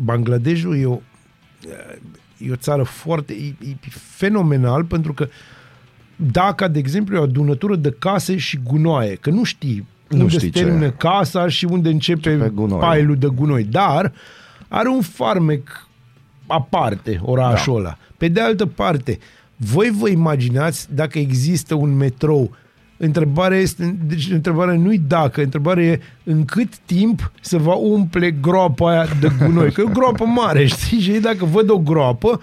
[0.00, 0.98] Bangladeshul e o,
[2.38, 5.28] e o țară foarte e, e fenomenal pentru că
[6.16, 10.28] Dhaka, de exemplu, e o adunătură de case și gunoaie, că nu știi Nu unde
[10.28, 10.94] știi se termină ce.
[10.98, 12.80] casa și unde începe, Începe gunoiul.
[12.80, 14.12] pailul de gunoi, dar
[14.68, 15.86] are un farmec
[16.46, 17.78] aparte orașul da.
[17.78, 17.98] ăla.
[18.16, 19.18] Pe de altă parte,
[19.56, 22.56] voi vă imaginați dacă există un metrou
[23.00, 28.90] Întrebarea este, deci întrebarea nu-i dacă, întrebarea e în cât timp se va umple groapa
[28.90, 29.72] aia de gunoi.
[29.72, 31.00] Că e o groapă mare, știi?
[31.00, 32.40] Și ei dacă văd o groapă,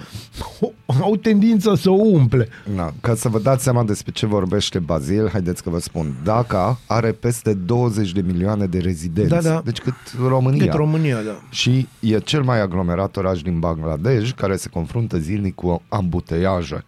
[1.02, 2.48] au tendința să o umple.
[2.76, 6.16] Na, ca să vă dați seama despre ce vorbește Bazil, haideți că vă spun.
[6.24, 9.30] Dhaka are peste 20 de milioane de rezidenți.
[9.30, 9.62] Da, da.
[9.66, 9.94] Deci cât
[10.28, 10.66] România.
[10.66, 11.42] Cât România, da.
[11.50, 16.84] și e cel mai aglomerat oraș din Bangladesh care se confruntă zilnic cu ambuteiaje.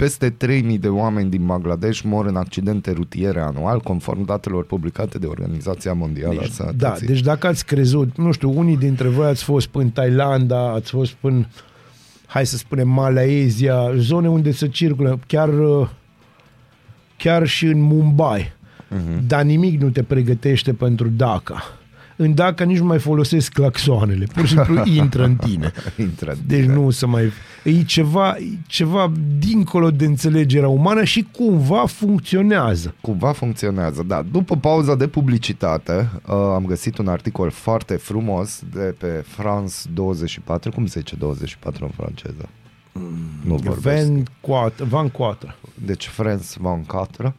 [0.00, 5.26] Peste 3000 de oameni din Bangladesh mor în accidente rutiere anual, conform datelor publicate de
[5.26, 7.06] Organizația Mondială a Deci, da, Sănătății.
[7.06, 10.90] deci dacă ați crezut, nu știu, unii dintre voi ați fost până în Thailanda, ați
[10.90, 11.46] fost până,
[12.26, 15.88] hai să spunem, Malaezia, zone unde se circulă, chiar, uh,
[17.16, 18.42] chiar și în Mumbai.
[18.42, 19.26] Uh-huh.
[19.26, 21.79] Dar nimic nu te pregătește pentru Dhaka.
[22.22, 25.72] În Dhaka nici nu mai folosesc claxoanele, pur și simplu intră în tine.
[25.96, 26.74] Intră în Deci tine.
[26.74, 27.32] nu să mai...
[27.64, 32.94] E ceva, e ceva dincolo de înțelegerea umană și cumva funcționează.
[33.00, 34.22] Cumva funcționează, da.
[34.30, 40.70] După pauza de publicitate, uh, am găsit un articol foarte frumos de pe France 24.
[40.70, 42.48] Cum se zice 24 în franceză?
[43.44, 44.06] Nu vorbesc.
[44.06, 45.50] Van Quattro, Van Quattro.
[45.84, 47.34] Deci France 24,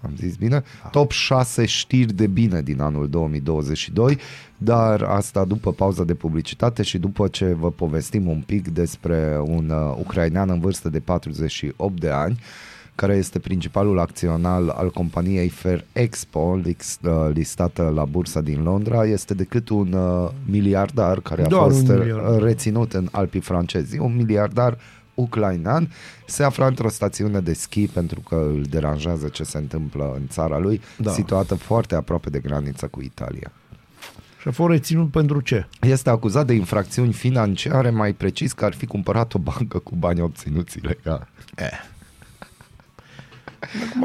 [0.00, 4.18] am zis bine, top 6 știri de bine din anul 2022,
[4.58, 9.70] dar asta după pauza de publicitate și după ce vă povestim un pic despre un
[9.70, 12.38] uh, ucrainean în vârstă de 48 de ani,
[12.94, 19.04] care este principalul acționar al companiei Fair Expo, lix- uh, listată la bursa din Londra,
[19.04, 22.40] este decât un uh, miliardar care a Doar fost un uh, miliardar.
[22.42, 23.98] reținut în Alpii francezi.
[23.98, 24.78] Un miliardar
[25.16, 25.90] ucrainean
[26.26, 30.58] se afla într-o stațiune de schi pentru că îl deranjează ce se întâmplă în țara
[30.58, 31.04] lui, da.
[31.04, 31.12] Da.
[31.12, 33.52] situată foarte aproape de granița cu Italia.
[34.40, 35.66] Și a fost reținut pentru ce?
[35.80, 40.20] Este acuzat de infracțiuni financiare, mai precis că ar fi cumpărat o bancă cu bani
[40.20, 41.28] obținuți ilegal.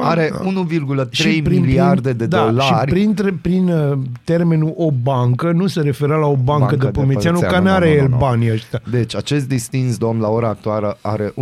[0.00, 2.66] Are 1,3 miliarde de da, dolari.
[2.66, 6.84] Și prin, prin uh, termenul o bancă nu se referă la o bancă, Bancă de
[6.84, 8.16] de Pămețeanu, că Pămețeanu, nu are nu, nu, el nu.
[8.16, 8.80] banii ăștia.
[8.90, 11.34] Deci, acest distins domn la ora actuală are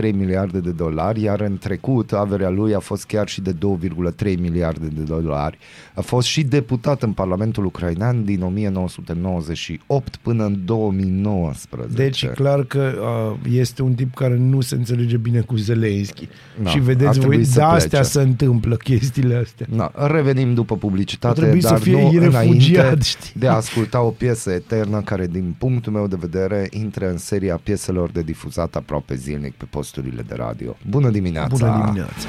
[0.00, 4.38] 1,3 miliarde de dolari, iar în trecut averea lui a fost chiar și de 2,3
[4.40, 5.58] miliarde de dolari.
[5.94, 12.02] A fost și deputat în Parlamentul ucrainean din 1998 până în 2019.
[12.02, 16.28] Deci e clar că uh, este un tip care nu se înțelege bine cu Zelenski.
[16.62, 18.04] Da, și ar vedeți trebui voi, să de astea plece.
[18.12, 19.66] se întâmplă chestiile astea.
[19.70, 23.32] Na, revenim după publicitate, Ar trebui să dar fie nu refugiat, înainte știi?
[23.34, 27.60] de a asculta o piesă eternă care, din punctul meu de vedere, intră în seria
[27.62, 30.76] pieselor de difuzat aproape zilnic pe posturile de radio.
[30.88, 31.56] Bună dimineața!
[31.56, 32.28] Bună dimineața!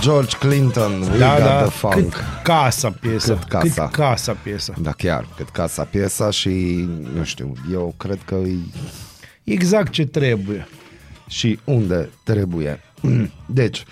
[0.00, 1.94] George Clinton, We Da, Got da, the Funk.
[1.94, 3.34] cât casa piesa.
[3.34, 3.82] Cât casa.
[3.84, 4.74] Cât casa piesa.
[4.80, 8.58] Da, chiar, cât casa piesa și, nu știu, eu cred că îi...
[9.44, 10.66] Exact ce trebuie.
[11.32, 12.80] Și unde trebuie.
[13.46, 13.84] Deci,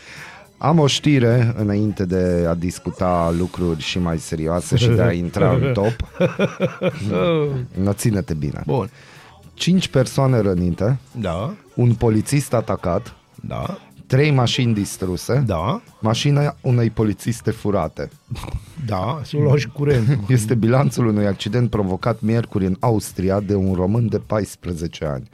[0.58, 5.52] am o știre înainte de a discuta lucruri și mai serioase și de a intra
[5.52, 5.96] în top.
[7.82, 8.62] No, ține-te bine.
[8.66, 8.90] Bun.
[9.54, 17.50] Cinci persoane rănite, Da, un polițist atacat, da, trei mașini distruse, da, mașina unei polițiste
[17.50, 18.10] furate.
[18.86, 20.18] da, să o luau și curent.
[20.28, 25.28] Este bilanțul unui accident provocat miercuri în Austria de un român de 14 ani.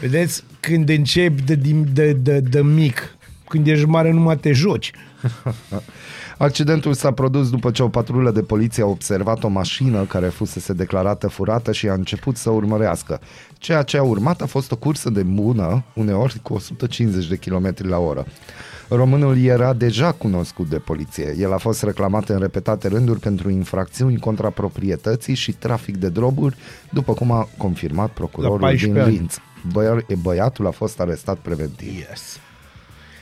[0.00, 3.16] Vedeți, când începi de, de, de, de, de mic,
[3.48, 4.90] când ești mare, numai te joci.
[6.38, 10.72] Accidentul s-a produs după ce o patrulă de poliție a observat o mașină care fusese
[10.72, 13.20] declarată furată și a început să urmărească.
[13.58, 17.74] Ceea ce a urmat a fost o cursă de bună, uneori cu 150 de km
[17.78, 18.26] la oră.
[18.88, 21.34] Românul era deja cunoscut de poliție.
[21.38, 26.56] El a fost reclamat în repetate rânduri pentru infracțiuni contra proprietății și trafic de droguri,
[26.92, 29.30] după cum a confirmat La procurorul 14 din ani.
[29.62, 29.72] Linz.
[29.74, 31.96] Băia- băiatul a fost arestat preventiv.
[32.08, 32.38] Yes.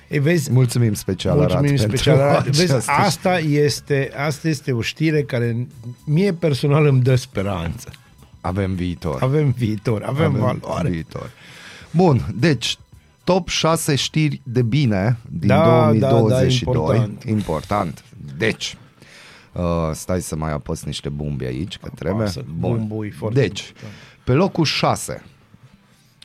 [0.08, 2.16] Ei, vezi, Mulțumim special Mulțumim Arad special.
[2.16, 2.46] pentru Arad.
[2.56, 5.66] Vezi, această asta este, asta este o știre care
[6.04, 7.90] mie personal îmi dă speranță.
[8.40, 9.22] Avem viitor.
[9.22, 10.88] Avem viitor, avem, avem valoare.
[10.88, 11.30] viitor.
[11.90, 12.78] Bun, deci
[13.24, 15.56] top 6 știri de bine din Da,
[15.98, 16.74] da, 2022.
[16.74, 17.22] da, important.
[17.24, 18.04] important.
[18.36, 18.76] Deci,
[19.52, 22.22] uh, stai să mai apăs niște bumbi aici, că trebuie.
[22.22, 23.92] Apasă, bumbui, foarte Deci, important.
[24.24, 25.22] pe locul 6,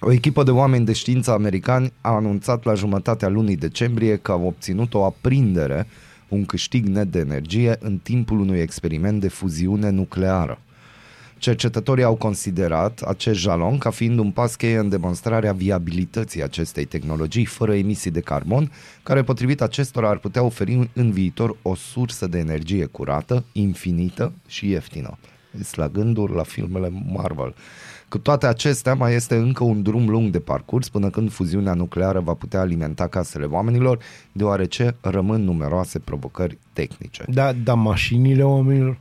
[0.06, 4.46] o echipă de oameni de știință americani a anunțat la jumătatea lunii decembrie că au
[4.46, 5.88] obținut o aprindere,
[6.28, 10.60] un câștig net de energie, în timpul unui experiment de fuziune nucleară.
[11.38, 17.46] Cercetătorii au considerat acest jalon ca fiind un pas cheie în demonstrarea viabilității acestei tehnologii
[17.46, 18.72] fără emisii de carbon,
[19.04, 24.70] care potrivit acestora ar putea oferi în viitor o sursă de energie curată, infinită și
[24.70, 25.18] ieftină.
[25.60, 27.56] Este la gânduri la filmele Marvel.
[28.14, 32.20] Cu toate acestea, mai este încă un drum lung de parcurs până când fuziunea nucleară
[32.20, 34.00] va putea alimenta casele oamenilor,
[34.32, 37.24] deoarece rămân numeroase provocări tehnice.
[37.28, 38.98] Da, da, mașinile oamenilor,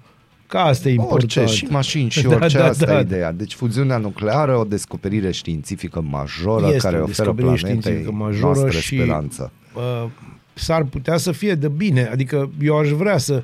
[0.47, 1.23] că asta e important.
[1.23, 2.99] Orice, și mașini și Da, orice, da, asta da.
[2.99, 3.33] e ideea.
[3.33, 8.59] Deci fuziunea nucleară, o descoperire științifică majoră Este care o oferă descoperire planetei științifică majoră
[8.61, 9.53] noastre și- speranță.
[9.75, 10.11] uh,
[10.55, 12.09] s-ar putea să fie de bine.
[12.13, 13.43] Adică eu aș vrea să,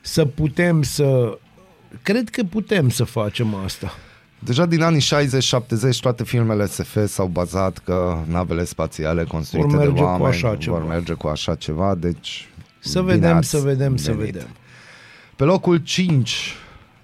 [0.00, 1.38] să putem să...
[2.02, 3.92] Cred că putem să facem asta.
[4.44, 9.92] Deja din anii 60-70 toate filmele SF s-au bazat că navele spațiale construite Vor merge
[9.94, 10.76] de cu oameni așa ceva.
[10.78, 12.48] vor merge cu așa ceva, deci
[12.78, 14.32] Să bine vedem, ați să vedem, să venit.
[14.32, 14.48] vedem.
[15.36, 16.54] Pe locul 5,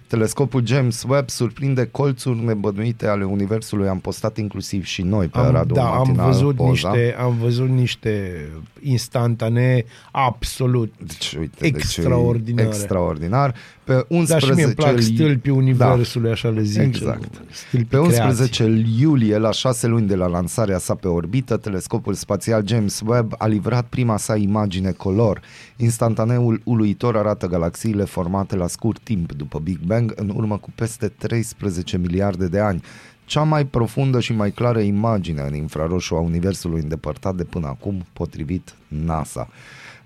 [0.06, 3.88] telescopul James Webb surprinde colțuri nebănuite ale Universului.
[3.88, 6.70] Am postat inclusiv și noi pe Am, Radul da, am Matinal văzut, poza.
[6.70, 8.46] niște, am văzut niște
[8.82, 12.68] instantanee absolut Deci, uite, extraordinare.
[12.68, 13.54] Deci, e extraordinar.
[13.86, 16.80] Pe Dar 11 și mie îmi plac stâlpii universului, așa le zice.
[16.80, 17.42] Exact.
[17.50, 18.96] Stâlpii Pe 11 creației.
[19.00, 23.46] iulie, la șase luni de la lansarea sa pe orbită, telescopul spațial James Webb a
[23.46, 25.40] livrat prima sa imagine color.
[25.76, 31.08] Instantaneul uluitor arată galaxiile formate la scurt timp după Big Bang, în urmă cu peste
[31.08, 32.82] 13 miliarde de ani.
[33.24, 38.06] Cea mai profundă și mai clară imagine în infraroșu a Universului îndepărtat de până acum,
[38.12, 39.48] potrivit NASA.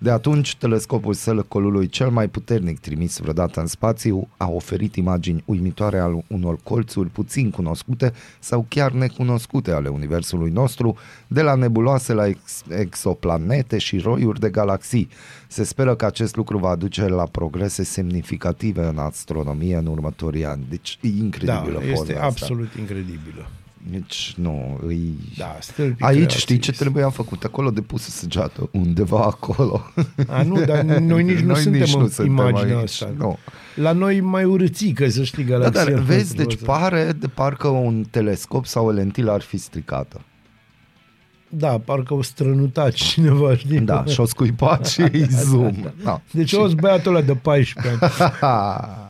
[0.03, 5.99] De atunci, telescopul Selecolului, cel mai puternic trimis vreodată în spațiu, a oferit imagini uimitoare
[5.99, 12.27] al unor colțuri puțin cunoscute sau chiar necunoscute ale Universului nostru, de la nebuloase la
[12.27, 15.09] ex- exoplanete și roiuri de galaxii.
[15.49, 20.67] Se speră că acest lucru va aduce la progrese semnificative în astronomie în următorii ani.
[20.69, 22.25] Deci e Da, incredibilă poza este asta.
[22.25, 23.49] absolut incredibilă.
[23.91, 25.15] Deci, nu, îi...
[25.39, 26.41] Da, stâlpii Aici creației.
[26.41, 27.45] știi ce trebuia făcut?
[27.45, 29.83] Acolo de pusă săgeată, undeva acolo.
[30.27, 33.13] A, nu, dar noi nici nu Noi suntem nici nu în suntem imaginea aici, asta.
[33.19, 33.39] nu.
[33.75, 35.85] La noi mai urățică, să știi, Da, galaxia.
[35.85, 36.45] dar vezi, noastră.
[36.45, 40.21] deci pare de parcă un telescop sau o lentilă ar fi stricată.
[41.49, 43.81] Da, parcă o strănutat cineva, știi?
[43.81, 45.75] Da, și o scuipat și îi zoom.
[46.05, 46.21] Da.
[46.31, 48.33] Deci o băiatul ăla de 14 ani.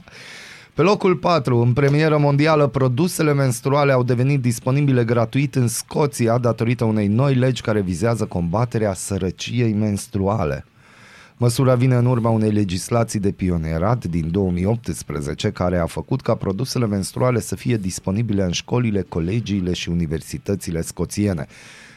[0.80, 6.84] Pe locul 4, în premieră mondială, produsele menstruale au devenit disponibile gratuit în Scoția datorită
[6.84, 10.64] unei noi legi care vizează combaterea sărăciei menstruale.
[11.36, 16.86] Măsura vine în urma unei legislații de pionierat din 2018 care a făcut ca produsele
[16.86, 21.46] menstruale să fie disponibile în școlile, colegiile și universitățile scoțiene.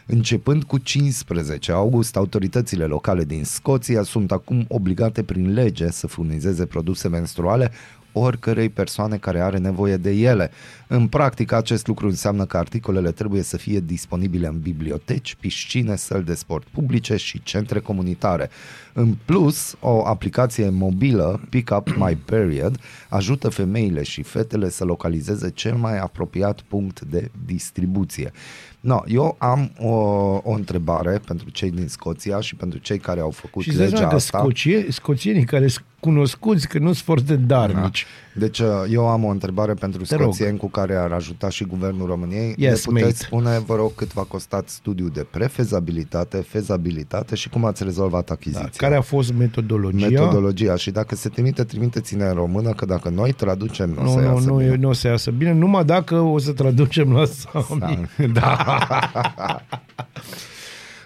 [0.05, 6.65] Începând cu 15 august, autoritățile locale din Scoția sunt acum obligate prin lege să furnizeze
[6.65, 7.71] produse menstruale
[8.13, 10.51] oricărei persoane care are nevoie de ele.
[10.87, 16.23] În practică, acest lucru înseamnă că articolele trebuie să fie disponibile în biblioteci, piscine, săli
[16.23, 18.49] de sport publice și centre comunitare.
[18.93, 25.49] În plus, o aplicație mobilă, Pick Up My Period, ajută femeile și fetele să localizeze
[25.49, 28.31] cel mai apropiat punct de distribuție.
[28.83, 29.89] No, eu am o,
[30.43, 33.85] o întrebare pentru cei din Scoția și pentru cei care au făcut Și îți dai
[33.85, 34.37] legea seama că asta.
[34.37, 38.05] scocie, scoțienii care sunt cunoscuți că nu sunt foarte darnici.
[38.35, 40.23] Deci uh, eu am o întrebare pentru Te rog.
[40.23, 42.55] scoțieni cu care ar ajuta și Guvernul României.
[42.57, 43.15] Yes, ne puteți mate.
[43.25, 48.33] spune, vă rog, cât v-a costat studiul de prefezabilitate, fezabilitate și cum ați rezolvat Da,
[48.33, 48.69] achiziția?
[48.77, 50.07] care a fost metodologia?
[50.07, 54.09] Metodologia și dacă se trimite, trimiteți-ne în română, că dacă noi traducem, nu, o Nu,
[54.11, 54.75] să nu, iasă nu, bine.
[54.75, 58.09] nu o să iasă bine, numai dacă o să traducem la Sami.
[58.33, 58.57] Da.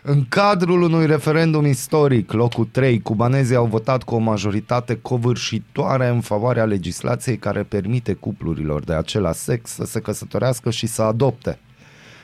[0.09, 6.21] În cadrul unui referendum istoric, locul 3, cubanezii au votat cu o majoritate covârșitoare în
[6.21, 11.59] favoarea legislației care permite cuplurilor de același sex să se căsătorească și să adopte.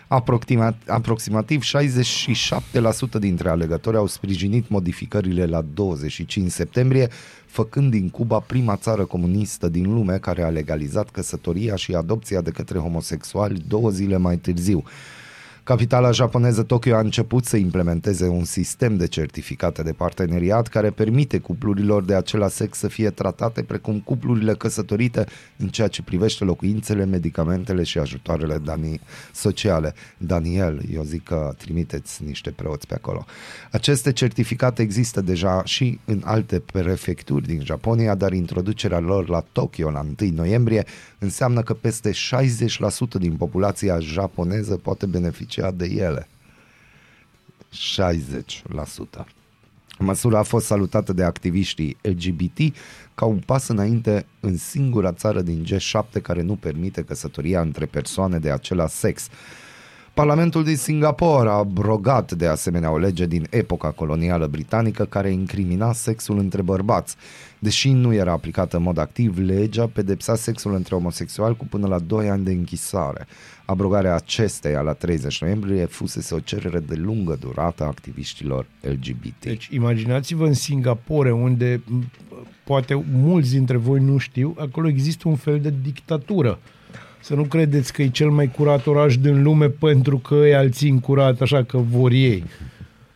[0.07, 7.07] Aproxima- aproximativ 67% dintre alegători au sprijinit modificările la 25 septembrie,
[7.45, 12.51] făcând din Cuba prima țară comunistă din lume care a legalizat căsătoria și adopția de
[12.51, 14.83] către homosexuali două zile mai târziu.
[15.65, 21.37] Capitala japoneză Tokyo a început să implementeze un sistem de certificate de parteneriat care permite
[21.37, 25.25] cuplurilor de același sex să fie tratate precum cuplurile căsătorite
[25.57, 29.01] în ceea ce privește locuințele, medicamentele și ajutoarele dani-
[29.33, 29.93] sociale.
[30.17, 33.25] Daniel, eu zic că trimiteți niște preoți pe acolo.
[33.71, 39.91] Aceste certificate există deja și în alte prefecturi din Japonia, dar introducerea lor la Tokyo
[39.91, 40.85] la 1 noiembrie
[41.19, 42.13] înseamnă că peste 60%
[43.19, 46.27] din populația japoneză poate beneficia de ele.
[47.71, 49.25] 60%.
[49.99, 52.75] Măsura a fost salutată de activiștii LGBT
[53.15, 58.39] ca un pas înainte în singura țară din G7 care nu permite căsătoria între persoane
[58.39, 59.27] de același sex.
[60.13, 65.93] Parlamentul din Singapore a abrogat de asemenea o lege din epoca colonială britanică care incrimina
[65.93, 67.15] sexul între bărbați.
[67.59, 71.99] Deși nu era aplicată în mod activ, legea pedepsa sexul între homosexuali cu până la
[71.99, 73.27] 2 ani de închisare.
[73.65, 79.43] Abrogarea acesteia la 30 noiembrie fusese o cerere de lungă durată a activiștilor LGBT.
[79.43, 82.11] Deci imaginați-vă în Singapore, unde m,
[82.63, 86.59] poate mulți dintre voi nu știu, acolo există un fel de dictatură.
[87.23, 90.99] Să nu credeți că e cel mai curat oraș din lume pentru că îi alții
[90.99, 92.43] curat așa că vor ei.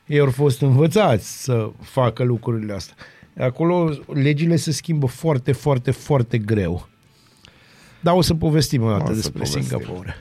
[0.06, 2.96] Ei au fost învățați să facă lucrurile astea.
[3.40, 6.88] Acolo legile se schimbă foarte, foarte, foarte greu.
[8.00, 9.62] Dar o să povestim o dată O să despre povestim.
[9.62, 10.16] Singapore.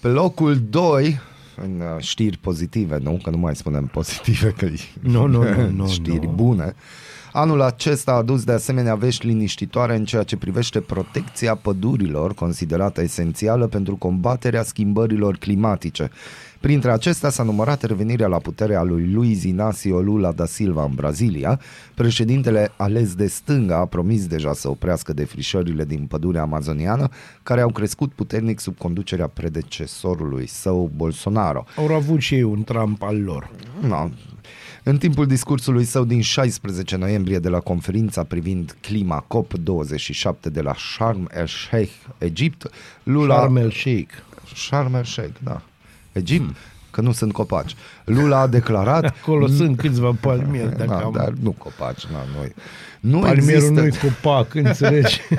[0.00, 1.20] Pe locul 2,
[1.56, 3.20] în uh, știri pozitive, nu?
[3.22, 6.32] Că nu mai spunem pozitive, că e Nu, nu, nu, nu, știri nu.
[6.32, 6.74] bune.
[7.36, 13.00] Anul acesta a adus de asemenea vești liniștitoare în ceea ce privește protecția pădurilor, considerată
[13.02, 16.10] esențială pentru combaterea schimbărilor climatice.
[16.60, 20.94] Printre acestea s-a numărat revenirea la putere a lui Luiz Inácio Lula da Silva în
[20.94, 21.60] Brazilia.
[21.94, 27.08] Președintele ales de stânga a promis deja să oprească defrișările din pădurea amazoniană,
[27.42, 31.64] care au crescut puternic sub conducerea predecesorului său Bolsonaro.
[31.76, 33.50] Au avut și ei un Trump al lor.
[33.80, 34.08] No.
[34.86, 40.74] În timpul discursului său din 16 noiembrie de la conferința privind clima COP27 de la
[40.74, 42.70] Sharm el-Sheikh, Egipt,
[43.02, 43.34] Lula...
[43.34, 44.12] Sharm el Sheikh.
[44.54, 45.62] Sharm el-Sheikh, da.
[46.12, 46.56] Egipt,
[46.90, 47.74] că nu sunt copaci.
[48.04, 49.04] Lula a declarat...
[49.20, 50.76] Acolo sunt câțiva palmieri.
[50.84, 51.12] Dacă da, am...
[51.12, 52.52] dar nu copaci, na, noi.
[53.04, 53.80] Nu Palmierul există...
[53.80, 55.20] nu-i copac, înțelegi?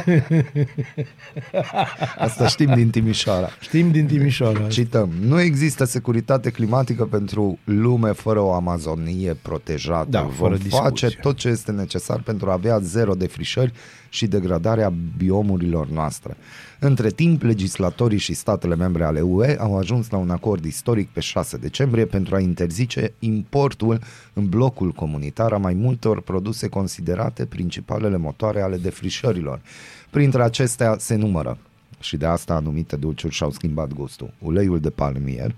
[2.17, 3.49] Asta știm din Timișoara.
[3.59, 4.67] Știm din Timișoara.
[4.67, 10.07] Cităm, nu există securitate climatică pentru lume fără o Amazonie protejată.
[10.09, 11.19] Da, fără Vom face discuție.
[11.21, 13.73] tot ce este necesar pentru a avea zero defrișări
[14.15, 16.37] și degradarea biomurilor noastre.
[16.79, 21.19] Între timp, legislatorii și statele membre ale UE au ajuns la un acord istoric pe
[21.19, 23.99] 6 decembrie pentru a interzice importul
[24.33, 29.61] în blocul comunitar a mai multor produse considerate principalele motoare ale defrișărilor.
[30.09, 31.57] Printre acestea se numără,
[31.99, 35.55] și de asta anumite dulciuri și-au schimbat gustul, uleiul de palmier,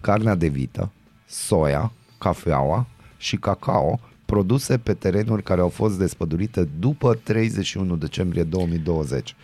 [0.00, 0.90] carnea de vită,
[1.26, 2.86] soia, cafeaua
[3.16, 4.00] și cacao,
[4.32, 9.34] produse pe terenuri care au fost despădurite după 31 decembrie 2020.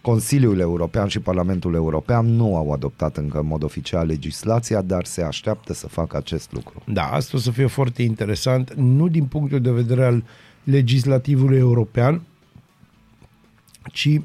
[0.00, 5.22] Consiliul European și Parlamentul European nu au adoptat încă în mod oficial legislația, dar se
[5.22, 6.82] așteaptă să facă acest lucru.
[6.86, 10.24] Da, asta o să fie foarte interesant, nu din punctul de vedere al
[10.64, 12.22] legislativului european,
[13.92, 14.20] ci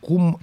[0.00, 0.38] cum,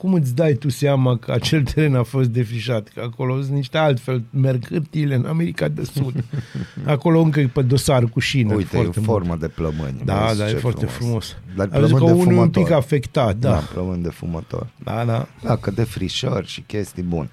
[0.00, 3.78] cum îți dai tu seama că acel teren a fost defrișat, că acolo sunt niște
[3.78, 6.24] altfel, merg hârtiile în America de Sud.
[6.84, 8.54] Acolo încă e pe dosar cu șine.
[8.54, 9.04] Uite, e foarte o mult.
[9.18, 10.00] formă de plămâni.
[10.04, 11.36] Da, Vezi da, e ce foarte frumos.
[11.56, 12.76] Dar Am zis că plămâni de unul e un pic fumător.
[12.76, 13.50] afectat, da.
[13.50, 14.66] Da, plămâni de fumător.
[14.84, 15.28] Da, da.
[15.42, 17.30] Da, că de frișări și chestii bune.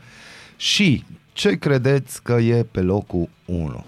[0.58, 1.04] Și
[1.34, 3.86] ce credeți că e pe locul 1?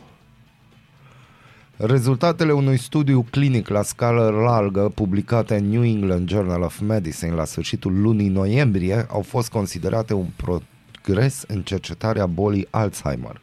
[1.81, 7.45] Rezultatele unui studiu clinic la scară largă publicate în New England Journal of Medicine la
[7.45, 13.41] sfârșitul lunii noiembrie au fost considerate un progres în cercetarea bolii Alzheimer.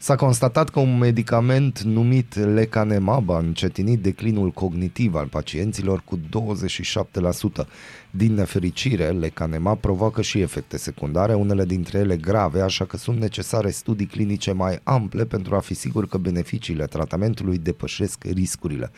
[0.00, 6.20] S-a constatat că un medicament numit lecanemab a încetinit declinul cognitiv al pacienților cu 27%.
[8.10, 13.70] Din nefericire, lecanemab provoacă și efecte secundare, unele dintre ele grave, așa că sunt necesare
[13.70, 18.90] studii clinice mai ample pentru a fi sigur că beneficiile tratamentului depășesc riscurile.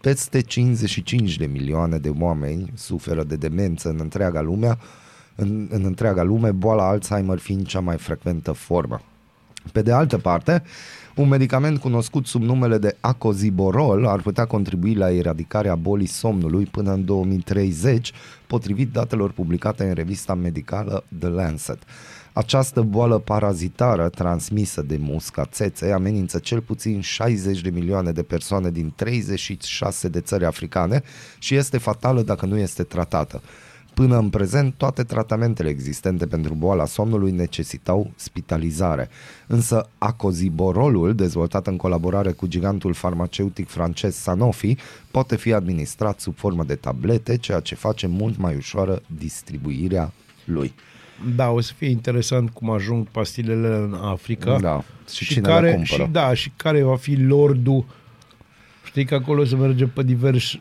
[0.00, 4.78] Peste 55 de milioane de oameni suferă de demență în întreaga lume,
[5.34, 9.02] în, în întreaga lume, boala Alzheimer fiind cea mai frecventă formă.
[9.72, 10.62] Pe de altă parte,
[11.14, 16.92] un medicament cunoscut sub numele de acoziborol ar putea contribui la eradicarea bolii somnului până
[16.92, 18.12] în 2030,
[18.46, 21.78] potrivit datelor publicate în revista medicală The Lancet.
[22.32, 28.70] Această boală parazitară transmisă de musca țeței amenință cel puțin 60 de milioane de persoane
[28.70, 31.02] din 36 de țări africane
[31.38, 33.42] și este fatală dacă nu este tratată.
[33.98, 39.08] Până în prezent, toate tratamentele existente pentru boala somnului necesitau spitalizare.
[39.46, 44.76] Însă acoziborolul, dezvoltat în colaborare cu gigantul farmaceutic francez Sanofi,
[45.10, 50.12] poate fi administrat sub formă de tablete, ceea ce face mult mai ușoară distribuirea
[50.44, 50.72] lui.
[51.36, 54.58] Da, o să fie interesant cum ajung pastilele în Africa.
[54.60, 56.02] Da, și cine care, le cumpără.
[56.02, 57.84] Și, da, și care va fi lordul.
[58.84, 60.60] Știi că acolo se merge pe diversi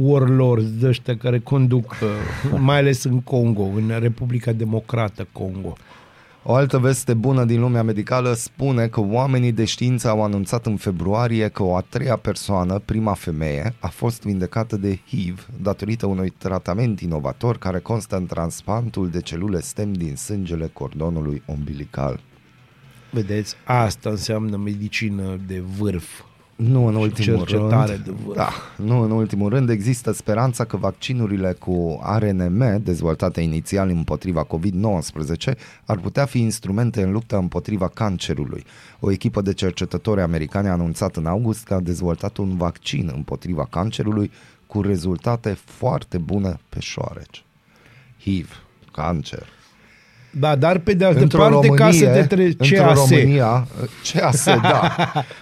[0.00, 5.76] warlords de ăștia care conduc, uh, mai ales în Congo, în Republica Democrată Congo.
[6.48, 10.76] O altă veste bună din lumea medicală spune că oamenii de știință au anunțat în
[10.76, 16.30] februarie că o a treia persoană, prima femeie, a fost vindecată de HIV datorită unui
[16.38, 22.20] tratament inovator care constă în transplantul de celule stem din sângele cordonului umbilical.
[23.10, 26.22] Vedeți, asta înseamnă medicină de vârf.
[26.56, 28.36] Nu în ultimul cercetare rând, de vârf.
[28.36, 35.58] da, nu în ultimul rând există speranța că vaccinurile cu RNM dezvoltate inițial împotriva COVID-19
[35.84, 38.64] ar putea fi instrumente în lupta împotriva cancerului.
[39.00, 43.66] O echipă de cercetători americani a anunțat în august că a dezvoltat un vaccin împotriva
[43.70, 44.30] cancerului
[44.66, 47.44] cu rezultate foarte bune pe șoareci.
[48.20, 49.55] HIV, cancer,
[50.38, 52.44] Da, dar pe de altă într-o parte, Românie, ca să detre...
[52.44, 53.08] într-o CAS.
[53.10, 53.66] România,
[54.12, 54.94] CAS, da.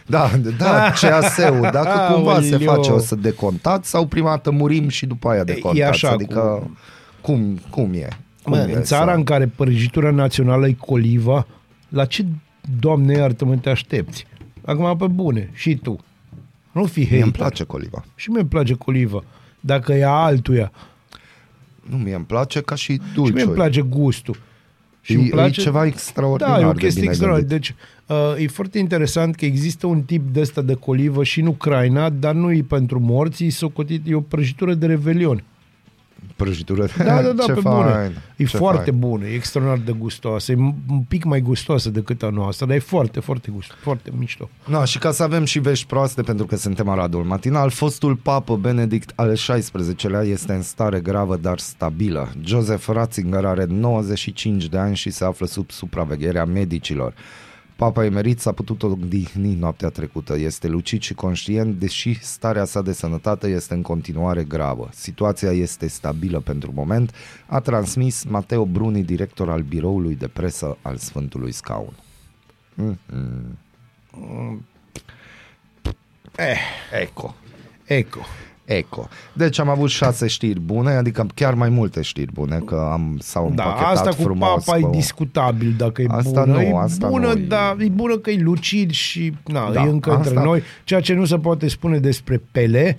[0.06, 2.74] Da, da, CAS-ul, dacă cumva se Aoleu.
[2.74, 5.78] face, o să decontați sau prima dată murim și după aia decontați.
[5.80, 6.70] E așa adică
[7.20, 8.08] cum, cum e?
[8.42, 11.46] Cum Mă, e în țara să- în care prăjitura națională e coliva,
[11.88, 12.24] la ce,
[12.80, 14.26] doamne iartă-mă, te aștepți?
[14.64, 15.96] Acum, pe bune, și tu.
[16.72, 17.22] Nu fi Mie hater.
[17.22, 18.04] îmi place coliva.
[18.14, 19.24] Și mie îmi place coliva.
[19.60, 20.72] Dacă e a altuia.
[21.90, 23.34] Nu, mie îmi place ca și Și dulciul.
[23.34, 24.36] mie îmi place gustul.
[25.04, 25.60] Și E- îmi e place...
[25.60, 27.54] ceva extraordinar Da, e o de chestie bine extraordinară.
[27.54, 27.74] Deci,
[28.06, 32.10] uh, e foarte interesant că există un tip de ăsta de colivă și în Ucraina,
[32.10, 35.42] dar nu e pentru morți, e, socotit, e o prăjitură de revelion.
[36.36, 36.86] Prăjitură.
[36.98, 38.12] Da, da, da, Ce pe fain, bune.
[38.36, 38.98] E ce foarte fain.
[38.98, 40.52] bună, e extraordinar de gustoasă.
[40.52, 40.56] E
[40.88, 44.48] un pic mai gustoasă decât a noastră, dar e foarte, foarte gust, foarte mișto.
[44.66, 48.56] No, și ca să avem și vești proaste, pentru că suntem Aradul Matinal, fostul papă
[48.56, 52.32] Benedict al XVI-lea este în stare gravă, dar stabilă.
[52.44, 57.14] Joseph Ratzinger are 95 de ani și se află sub supravegherea medicilor.
[57.76, 60.36] Papa emerit s-a putut odihni noaptea trecută.
[60.36, 64.88] Este lucid și conștient, deși starea sa de sănătate este în continuare gravă.
[64.92, 67.14] Situația este stabilă pentru moment,
[67.46, 71.92] a transmis Mateo Bruni, director al biroului de presă al Sfântului Scaun.
[76.36, 76.58] Eh,
[77.00, 77.34] Eco.
[77.84, 78.20] eco.
[78.64, 79.08] Eco.
[79.32, 83.52] Deci am avut șase știri bune, adică chiar mai multe știri bune, că am, s-au
[83.54, 84.64] Da, împachetat asta cu frumos.
[84.64, 86.52] papa e pe- discutabil dacă e Asta bună.
[86.54, 89.82] nu, e asta bună, nu e- dar e bună că e lucid și na, Da,
[89.84, 90.62] e încă asta- între noi.
[90.84, 92.96] Ceea ce nu se poate spune despre Pele,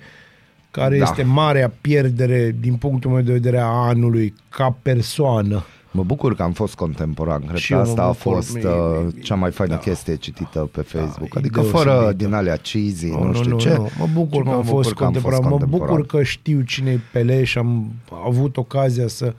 [0.70, 1.04] care Da.
[1.04, 5.64] este marea pierdere din punctul meu de vedere a anului ca persoană.
[5.96, 7.40] Mă bucur că am fost contemporan.
[7.46, 8.32] Cred Și că eu mă asta a bucur.
[8.32, 8.72] fost Mi- uh,
[9.14, 9.78] mi- cea mai faină da.
[9.80, 11.34] chestie citită pe Facebook.
[11.34, 11.90] e adică deosebită.
[11.94, 13.76] fără din alea cheesy, nu, știu ce.
[13.98, 15.40] Mă bucur ci că am mă fost bucur că am fost contemporan.
[15.42, 15.86] Mă contemporan.
[15.88, 17.92] bucur că știu cine e Pele și am
[18.26, 19.34] avut ocazia să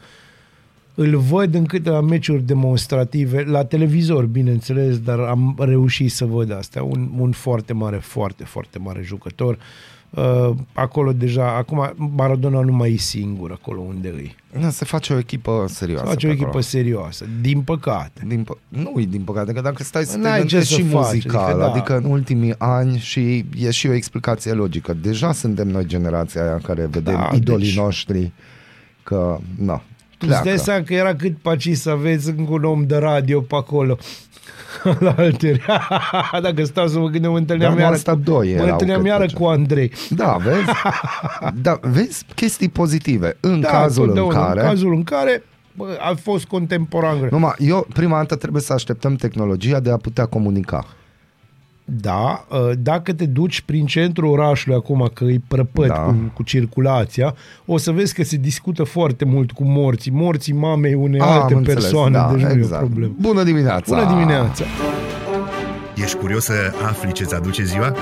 [0.95, 6.83] îl văd în câteva meciuri demonstrative, la televizor, bineînțeles, dar am reușit să văd asta.
[6.83, 9.53] Un, un foarte mare, foarte, foarte mare jucător.
[9.53, 9.59] Uh,
[10.73, 14.35] acolo deja, acum Maradona nu mai e singur acolo unde îi.
[14.61, 16.05] Da, Se face o echipă serioasă.
[16.05, 16.63] Face o pe echipă acolo.
[16.63, 18.21] serioasă, din păcate.
[18.27, 20.79] Din pă- nu e din păcate, că dacă stai să te N-ai ce gândești să
[20.79, 21.71] și faci, muzical, adică da.
[21.71, 24.93] adică în ultimii ani și e și o explicație logică.
[24.93, 28.31] Deja suntem noi generația aia care vedem Da, idolii deci- noștri
[29.03, 29.73] că, na,
[30.19, 30.43] Îți pleacă.
[30.49, 33.97] dai seama că era cât paci să aveți încă un om de radio pe acolo.
[34.99, 35.65] la alteri.
[36.41, 38.71] Dacă stau să mă gândeam, mă întâlneam Dar mă, iară, asta cu, doi mă erau
[38.71, 39.41] întâlneam cât iară făceam.
[39.41, 39.91] cu Andrei.
[40.09, 40.69] Da, vezi?
[41.65, 43.37] da, vezi chestii pozitive.
[43.39, 44.59] În Da, cazul în totdeauna, care...
[44.61, 47.27] În cazul în care bă, a fost contemporan.
[47.31, 50.85] Numai, eu prima dată trebuie să așteptăm tehnologia de a putea comunica.
[51.89, 55.93] Da, ă, dacă te duci prin centrul orașului acum, că îi prăpăt Da.
[55.93, 56.01] da.
[56.01, 57.35] cu, cu circulația,
[57.65, 61.53] o să vezi că se discută foarte mult cu morții, morții mamei unei Ah, alte
[61.53, 62.83] am înțeles, persoane, da, deci nu e o exact.
[62.85, 63.13] problemă.
[63.19, 63.95] Bună dimineața!
[63.95, 64.63] Bună dimineața!
[65.95, 66.53] Ești curios să
[66.87, 67.93] afli ce-ți aduce ziua?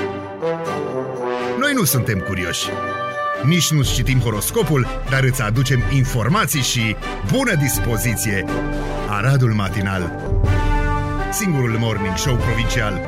[1.60, 2.68] Noi nu suntem curioși.
[3.48, 6.96] Nici nu citim horoscopul, dar îți aducem informații și
[7.32, 8.46] bună dispoziție.
[9.10, 10.12] Aradul Matinal
[11.32, 13.02] Singurul morning show provincial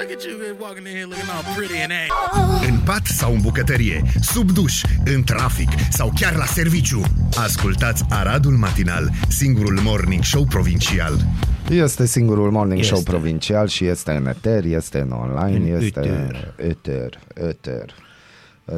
[0.00, 2.68] look Look at you walking in here looking all pretty and ass.
[2.68, 7.02] În pat sau în bucătărie, sub duș, în trafic sau chiar la serviciu.
[7.36, 11.14] Ascultați Aradul Matinal, singurul morning show provincial.
[11.70, 12.92] Este singurul morning Este.
[12.92, 16.54] show provincial și este în eter, este în online, În este eter.
[16.56, 17.94] eter, eter.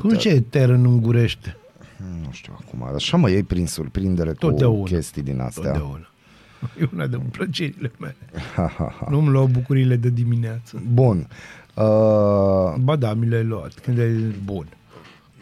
[0.01, 1.57] Cum ce ter în ungurește?
[2.23, 4.85] Nu știu acum, așa mă iei prin surprindere cu Totdeauna.
[4.85, 5.63] chestii din astea.
[5.71, 6.07] Totdeauna.
[6.81, 8.17] E una de plăcerile mele.
[9.11, 10.83] Nu-mi luau bucurile de dimineață.
[10.93, 11.27] Bun.
[11.75, 13.73] Uh, Ba da, mi le-ai luat.
[13.83, 14.11] Când e
[14.45, 14.67] bun.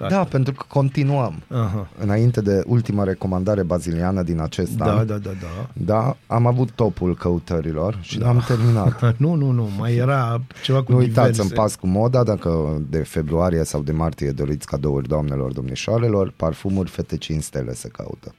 [0.08, 1.42] da, pentru că continuăm.
[1.48, 1.88] Aha.
[1.98, 5.68] Înainte de ultima recomandare baziliană din acest Da, an, da, da, da.
[5.72, 9.14] da, am avut topul căutărilor și l-am terminat.
[9.18, 11.42] Nu, nu, nu, mai era ceva cu Nu uitați, diverse.
[11.42, 16.90] în pas cu moda, dacă de februarie sau de martie doriți cadouri doamnelor, domnișoarelor, parfumuri
[16.90, 18.34] fete 5 stele se caută.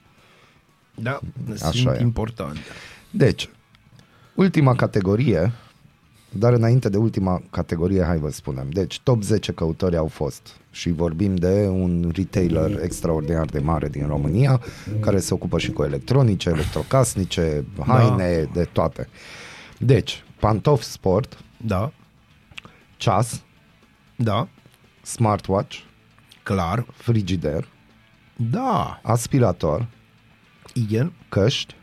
[0.94, 1.20] Da,
[1.52, 2.02] Așa sunt e.
[2.02, 2.56] important.
[3.10, 3.48] Deci,
[4.34, 5.52] ultima categorie,
[6.38, 8.70] dar înainte de ultima categorie, hai vă spunem.
[8.70, 14.06] Deci, top 10 căutări au fost și vorbim de un retailer extraordinar de mare din
[14.06, 14.60] România,
[15.00, 19.08] care se ocupă și cu electronice, electrocasnice, haine, de toate.
[19.78, 21.92] Deci, pantofi sport, Da,
[22.96, 23.42] ceas,
[24.16, 24.48] da,
[25.02, 25.78] smartwatch,
[26.42, 26.86] clar.
[26.94, 27.68] frigider,
[28.36, 29.86] Da, aspirator,
[30.74, 31.12] igen.
[31.28, 31.74] căști,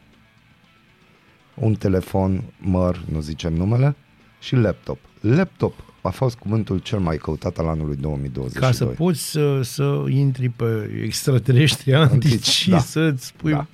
[1.53, 3.95] un telefon măr, nu zicem numele,
[4.39, 4.99] și laptop.
[5.19, 8.69] Laptop a fost cuvântul cel mai căutat al anului 2022.
[8.69, 12.79] Ca să poți să, să intri pe extraterestri antici și Da.
[12.79, 13.51] să-ți spui...
[13.51, 13.67] Da.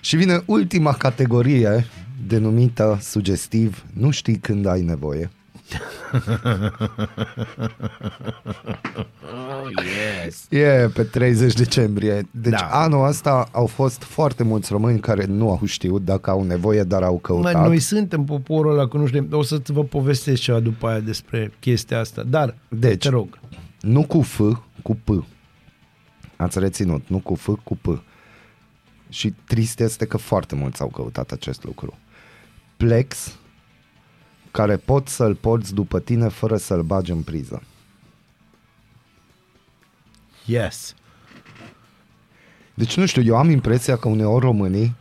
[0.00, 1.86] Și vine ultima categorie
[2.26, 5.30] denumită sugestiv, nu știi când ai nevoie.
[10.24, 10.46] yes.
[10.48, 12.28] E pe 30 decembrie.
[12.30, 12.68] Deci Da.
[12.70, 17.02] anul ăsta au fost foarte mulți români care nu au știut dacă au nevoie, dar
[17.02, 17.66] au Mă, căutat.
[17.66, 19.28] noi suntem poporul ăla, că nu știm.
[19.30, 22.22] O să vă povestesc ceva după aia despre chestia asta.
[22.22, 23.38] Dar, Deci, te rog.
[23.80, 24.40] Nu cu F,
[24.82, 25.24] cu P.
[26.36, 28.02] Ați reținut, nu cu F, cu P.
[29.08, 31.98] Și trist este că foarte mulți au căutat acest lucru.
[32.76, 33.36] Plex,
[34.52, 37.62] care poți să-l porți după tine fără să-l bagi în priză.
[40.46, 40.94] Yes.
[42.74, 44.94] Deci nu știu, eu am impresia că uneori românii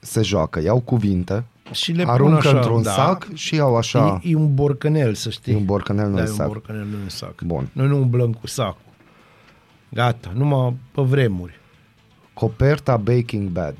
[0.00, 2.90] se joacă, iau cuvinte, Și le pun aruncă așa, într-un da.
[2.90, 4.20] sac și iau așa...
[4.22, 5.52] E, e un borcănel, să știi.
[5.52, 6.46] E un borcănel, nu da, în e un sac.
[6.46, 7.42] borcănel, nu în sac.
[7.42, 7.68] Bun.
[7.72, 8.92] Noi nu umblăm cu sacul.
[9.88, 11.58] Gata, numai pe vremuri.
[12.34, 13.74] Coperta Baking Bad.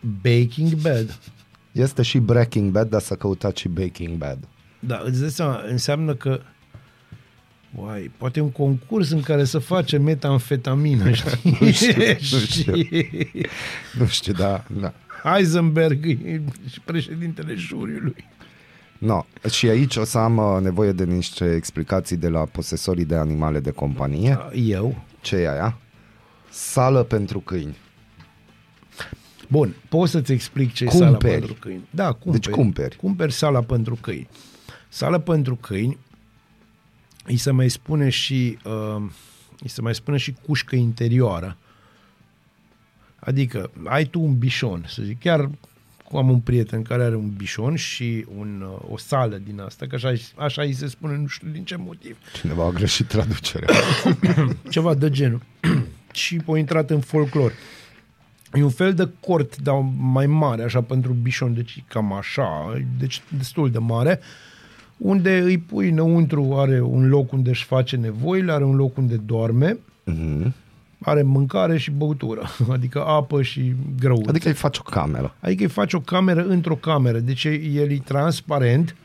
[0.00, 1.18] Baking Bad.
[1.72, 4.38] Este și Breaking Bad, dar s-a căutat și Baking Bad.
[4.78, 6.40] Da, îți dai seama, înseamnă că
[7.74, 11.56] Uai, poate un concurs în care să face metamfetamină, știi?
[11.60, 12.74] Nu știu, nu știu.
[12.82, 13.46] Și
[13.98, 14.92] Nu știu, da, da.
[15.22, 18.24] Heisenberg e și președintele juriului.
[18.98, 19.24] No.
[19.50, 23.60] Și aici o să am uh, nevoie de niște explicații de la posesorii de animale
[23.60, 24.38] de companie.
[24.54, 25.04] Eu?
[25.20, 25.78] Ce e aia?
[26.50, 27.76] Sală pentru câini.
[29.52, 31.10] Bun, pot să-ți explic ce e Cumperi.
[31.10, 31.88] sala pentru câini.
[31.90, 32.42] Da, cumperi.
[32.42, 32.96] Deci cumperi.
[32.96, 34.28] Cumperi sala pentru câini.
[34.88, 35.98] Sala pentru câini
[37.24, 39.02] îi se mai spune și uh,
[39.62, 41.56] îi se mai spune și cușcă interioară.
[43.16, 45.50] Adică ai tu un bișon, să zic, chiar
[46.12, 49.94] am un prieten care are un bișon și un, uh, o sală din asta, că
[49.94, 52.16] așa, așa îi se spune, nu știu din ce motiv.
[52.32, 53.68] Cineva a greșit traducerea.
[54.70, 55.40] Ceva de genul.
[56.12, 57.52] și a intrat în folclor.
[58.54, 63.22] E un fel de cort, dar mai mare, așa, pentru bișon, deci cam așa, deci
[63.38, 64.20] destul de mare,
[64.96, 69.16] unde îi pui înăuntru, are un loc unde își face nevoile, are un loc unde
[69.16, 70.54] doarme, Mhm.
[71.00, 72.42] are mâncare și băutură,
[72.72, 74.28] adică apă și grăuț.
[74.28, 75.34] Adică îi faci o cameră.
[75.40, 78.96] Adică îi faci o cameră într-o cameră, deci el e transparent,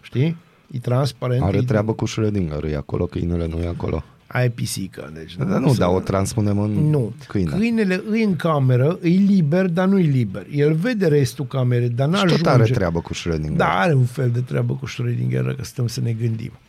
[0.00, 0.36] știi?
[0.70, 1.42] E transparent.
[1.42, 4.04] Are e- treabă cu Schrödinger, e acolo, câinele nu e acolo.
[4.32, 5.36] Aia e pisică, deci...
[5.36, 7.12] Da, nu, dar o transpunem în Nu.
[7.28, 7.50] câine.
[7.50, 10.46] Câinele îi în cameră, îi liber, dar nu-i liber.
[10.50, 12.36] El vede restul camerei, dar Și n-ajunge.
[12.36, 13.56] tot are treabă cu Schrödinger.
[13.56, 16.52] Da, are un fel de treabă cu Schrödinger, dacă stăm să ne gândim.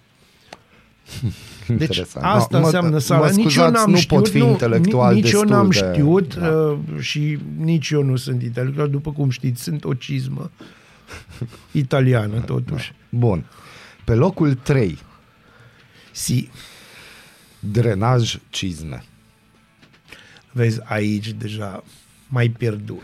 [1.67, 2.25] Deci Interesant.
[2.25, 3.29] asta No, mă- înseamnă mă sala.
[3.29, 6.35] Nici eu scuzați, n-am nu știut, pot fi intelectual nici eu destul n-am de- știut
[6.35, 6.47] Da.
[6.47, 8.89] uh, și nici eu nu sunt intelectual.
[8.89, 10.51] După cum știți, sunt o cizmă
[11.71, 12.93] italiană, totuși.
[13.09, 13.45] Bun.
[14.05, 14.97] Pe locul 3,
[16.11, 16.49] Si,
[17.71, 19.03] drenaj cizme.
[20.51, 21.83] vezi, aici deja
[22.27, 23.03] mai pierdut.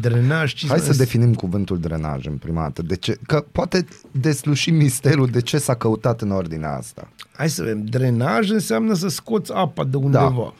[0.00, 2.82] Drenaj, cizmă, Hai să definim cuvântul drenaj în prima dată.
[2.82, 3.18] De ce?
[3.26, 7.08] Că poate desluși misterul de ce s-a căutat în ordinea asta.
[7.32, 7.84] Hai să vedem.
[7.84, 10.30] Drenaj înseamnă să scoți apa de undeva.
[10.30, 10.54] Da.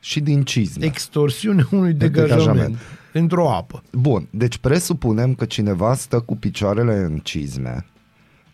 [0.00, 0.84] și din cizme.
[0.84, 2.78] Extorsiune unui degajament, degajament.
[3.12, 3.82] într-o apă.
[3.92, 7.86] Bun, deci presupunem că cineva stă cu picioarele în cizme,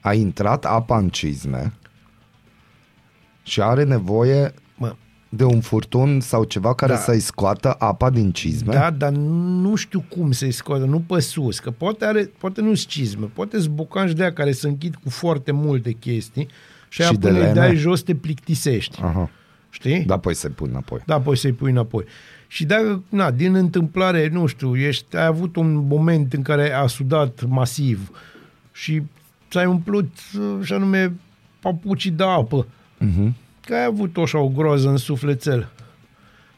[0.01, 1.73] a intrat apa în cizme
[3.43, 4.95] și are nevoie Mă,
[5.29, 6.99] de un furtun sau ceva care Da.
[6.99, 8.73] să-i scoată apa din cizme.
[8.73, 12.87] da, dar nu știu cum să-i scoată, nu pe sus, că poate, are, poate nu-s
[12.87, 16.49] cizme, poate sunt bocanci de aia care se închid cu foarte multe chestii
[16.89, 17.53] și, Și aia de până îi lene?
[17.55, 19.01] dai jos te plictisești.
[19.03, 19.31] Aha.
[19.71, 20.05] Știi?
[20.05, 20.99] Da, apoi se pun înapoi.
[21.07, 22.05] Da, apoi să-i pui înapoi.
[22.47, 26.87] Și dacă, na, din întâmplare, nu știu, ești, ai avut un moment în care a
[26.87, 28.11] sudat masiv
[28.73, 29.03] și
[29.51, 31.13] ți-ai umplut, uh, și anume,
[31.61, 32.67] papucii de apă,
[33.01, 33.33] Uh-huh.
[33.61, 35.69] că ai avut așa o groază în sufletel.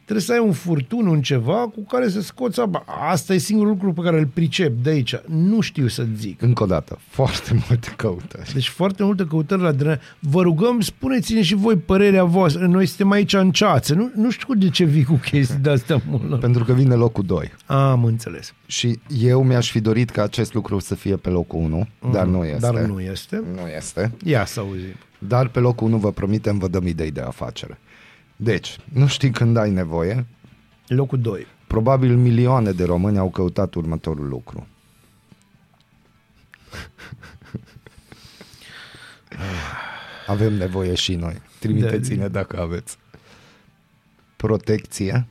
[0.04, 2.84] Trebuie să ai un furtun, un ceva cu care să scoți apa.
[3.10, 5.14] Asta e singurul lucru pe care îl pricep de aici.
[5.26, 6.42] Nu știu să zic.
[6.42, 8.52] Încă o dată, foarte multe căutări.
[8.52, 10.00] Deci foarte multe căutări la drenare.
[10.18, 12.66] Vă rugăm, spuneți-ne și voi părerea voastră.
[12.66, 13.94] Noi suntem aici în ceață.
[13.94, 16.40] Nu, nu știu de ce vii cu chestii de-astea mult.
[16.40, 17.52] Pentru că vine locul 2.
[17.66, 18.54] Am înțeles.
[18.66, 22.44] Și eu mi-aș fi dorit ca acest lucru să fie pe locul 1, dar nu
[22.44, 22.66] este.
[22.66, 22.74] Mhm.
[22.74, 23.42] Dar nu este.
[23.54, 24.12] Nu este.
[24.24, 24.94] Ia să auzim.
[25.26, 27.78] Dar pe locul 1 vă promitem, vă dăm idei de afacere.
[28.36, 30.26] Deci, nu știi când ai nevoie,
[30.86, 31.46] Locul 2.
[31.66, 34.66] probabil milioane de români au căutat următorul lucru.
[40.26, 41.40] Avem nevoie și noi.
[41.58, 42.98] Trimiteți-ne dacă aveți.
[44.36, 45.26] Protecție,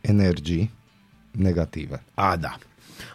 [0.00, 0.70] energii
[1.30, 2.02] negative.
[2.14, 2.58] A, da.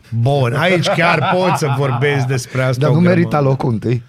[0.10, 2.82] Bun, aici chiar pot să vorbesc despre asta.
[2.82, 3.20] Dar o nu grămadă.
[3.20, 4.04] merita locul întâi?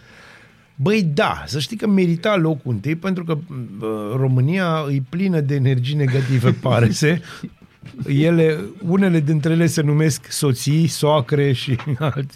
[0.77, 3.39] Băi, da, să știi că merita locul întâi pentru că
[3.79, 7.21] bă, România e plină de energii negative, pare se.
[8.07, 12.35] Ele, unele dintre ele se numesc soții, soacre și alte.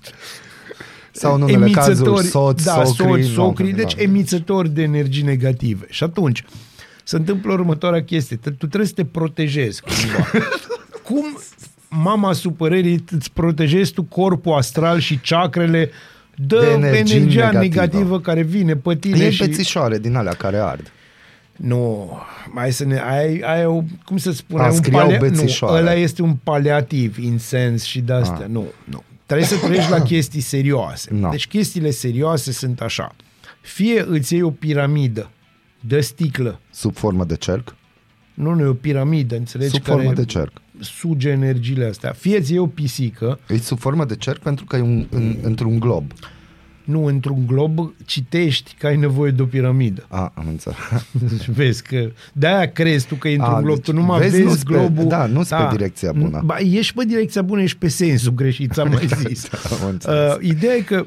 [1.13, 4.03] Sau în unele cazuri soț, da, socri, soț, nu, socri, nu, deci nu.
[4.03, 5.87] emițători de energii negative.
[5.89, 6.45] Și atunci,
[7.05, 8.37] se întâmplă următoarea chestie.
[8.37, 10.31] Tu trebuie să te protejezi cumva.
[11.09, 11.39] Cum
[11.89, 15.91] mama supărării îți protejezi tu corpul astral și chakrele
[16.47, 17.61] de, De de energie energia negativă.
[17.61, 19.43] negativă care vine pe tine Iei și...
[19.43, 20.93] pețișoare din alea care ard.
[21.57, 22.11] Nu,
[22.53, 22.99] mai să ne...
[23.01, 25.81] Ai, ai o, cum să spun, A, ai un scriau palea, nu, bețișoare.
[25.81, 28.45] ăla este un paliativ, insens și de-astea.
[28.45, 28.49] Ah.
[28.51, 29.03] Nu, nu.
[29.27, 31.09] Trebuie să treci la chestii serioase.
[31.15, 31.31] No.
[31.31, 33.15] Deci chestiile serioase sunt așa.
[33.61, 35.31] Fie îți iei o piramidă
[35.81, 37.75] de sticlă, Sub formă de cerc?
[38.35, 39.71] nu, nu e o piramidă, înțelegi?
[39.71, 40.53] Sub care formă de cerc.
[40.81, 42.13] Suge energiile astea.
[42.13, 45.37] Fie îți iei o pisică, E sub formă de cerc pentru că e un, în,
[45.43, 46.13] într-un glob.
[46.85, 50.05] nu într-un glob, citești că ai nevoie de o piramidă.
[50.09, 50.77] A, am înțeles.
[51.11, 54.31] Deci vezi că de-aia crezi tu că e într-un A, glob, deci tu numai vezi,
[54.37, 55.09] vezi, nu-s pe- globul.
[55.09, 56.43] da, nu-s pe direcția bună.
[56.45, 59.49] Ba, ești pe direcția bună, ești pe sensul greșit, ți-am mai zis.
[59.83, 60.33] am înțeles.
[60.35, 61.07] uh, ideea e că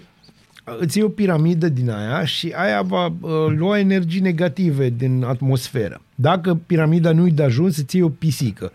[0.79, 6.01] îți iei o piramidă din aia și aia va uh, lua energii negative din atmosferă.
[6.15, 8.71] Dacă piramida nu-i de ajuns, îți iei o pisică.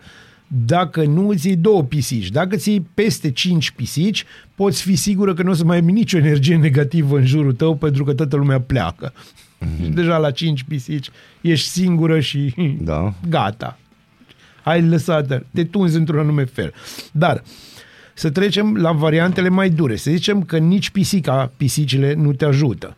[0.65, 2.29] Dacă nu, îți iei două pisici.
[2.29, 4.25] Dacă îți iei peste cinci pisici,
[4.55, 7.75] poți fi sigură că nu o să mai ai nicio energie negativă în jurul tău
[7.75, 9.13] pentru că toată lumea pleacă.
[9.59, 9.83] Mhm.
[9.83, 11.09] Și deja la cinci pisici
[11.41, 13.13] ești singură și Da.
[13.29, 13.79] gata.
[14.63, 16.73] Ai lăsat, te tunzi într-un anume fel.
[17.11, 17.43] Dar
[18.13, 19.95] să trecem la variantele mai dure.
[19.95, 22.97] Să zicem că nici pisica, pisicile nu te ajută.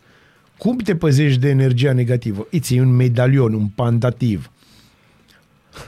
[0.58, 2.46] Cum te păzești de energia negativă?
[2.50, 4.50] Îți iei un medalion, un pandativ.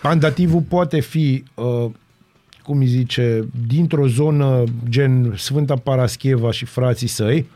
[0.02, 1.90] Pandativul poate fi, uh,
[2.62, 7.46] cum îi zice, dintr-o zonă gen Sfânta Parascheva și frații săi,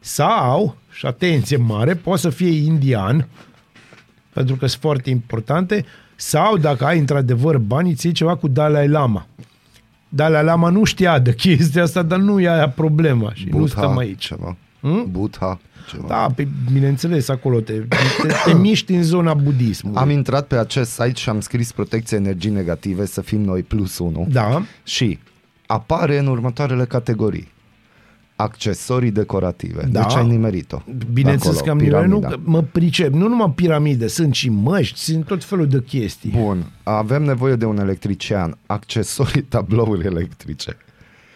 [0.00, 3.28] sau, și atenție mare, poate să fie indian,
[4.32, 5.84] pentru că sunt foarte importante,
[6.16, 9.26] sau dacă ai într-adevăr bani, îți iei ceva cu Dalai Lama.
[10.08, 13.96] Dalai Lama nu știa de chestia asta, dar nu e aia problema și nu stăm
[13.96, 14.26] aici.
[14.26, 14.56] ceva.
[14.80, 15.06] Hmm?
[15.10, 15.58] Budha,
[15.90, 16.06] ceva.
[16.08, 17.96] Da, pe, bineînțeles, acolo te, te,
[18.44, 20.00] te miști în zona budismului.
[20.00, 23.98] Am intrat pe acest site și am scris protecție energii negative să fim noi plus
[23.98, 25.18] 1 Da, și
[25.66, 27.48] apare în următoarele categorii.
[28.36, 29.88] Accesorii decorative.
[29.90, 30.02] Da.
[30.02, 30.82] Deci ai nimerit-o.
[31.12, 32.28] bineînțeles Acolo, că am nivel, nu, piramida.
[32.28, 33.12] că mă pricep.
[33.12, 36.30] Nu numai piramide, sunt și măști, sunt tot felul de chestii.
[36.30, 38.58] Bun, avem nevoie de un electrician.
[38.66, 40.76] Accesorii tablouri electrice.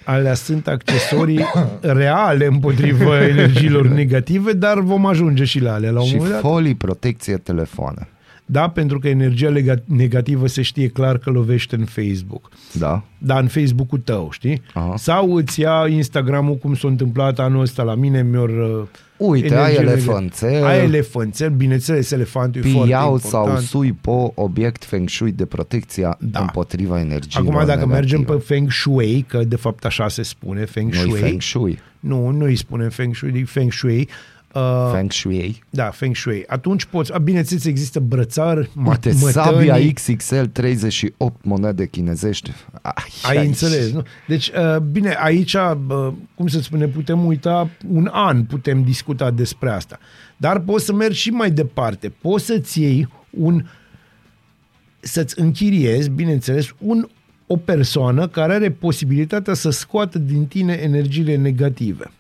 [0.05, 1.45] Alea sunt accesorii
[2.01, 6.41] reale împotriva energiilor negative, dar vom ajunge și la alea la un și moment dat.
[6.41, 8.09] folii protecție telefoane.
[8.53, 12.49] Da, pentru că energia lega- negativă se știe clar că lovește în Facebook.
[12.73, 13.03] Da?
[13.19, 14.63] Da, în Facebook-ul tău, știi?
[14.75, 14.95] Aha.
[14.97, 18.49] Sau îți ia Instagram-ul cum s-a întâmplat anul ăsta la mine, mi-or...
[18.49, 18.87] uh,
[19.17, 20.61] Uite, ai energie elefanțel.
[20.61, 23.59] neg- Ai elefanțel, bineînțeles, elefantul e foarte Piau important.
[23.59, 26.41] sau sui po obiect feng shui de protecția Da.
[26.41, 27.93] împotriva energiei Acum, dacă negative.
[27.95, 31.79] mergem pe Feng Shui, că de fapt așa se spune, Feng Noi Shui, feng shui.
[32.01, 34.09] nu, nu îi spunem Feng Shui, e Feng Shui,
[34.55, 35.63] Uh, Feng Shui.
[35.71, 36.45] da, Feng Shui.
[36.47, 39.19] Atunci poți, a, bineînțeles, există brățar, Uite, mătănii.
[39.19, 42.51] sabia XXL 38 monede chinezești.
[42.83, 44.03] Ai, Ai înțeles, nu?
[44.29, 49.71] Deci, uh, bine, aici, uh, cum să spune, putem uita un an, putem discuta despre
[49.71, 49.99] asta.
[50.37, 52.09] Dar poți să mergi și mai departe.
[52.21, 53.65] Poți să-ți iei un,
[55.01, 57.09] să-ți închiriezi, bineînțeles, un,
[57.47, 62.11] o persoană care are posibilitatea să scoată din tine energiile negative.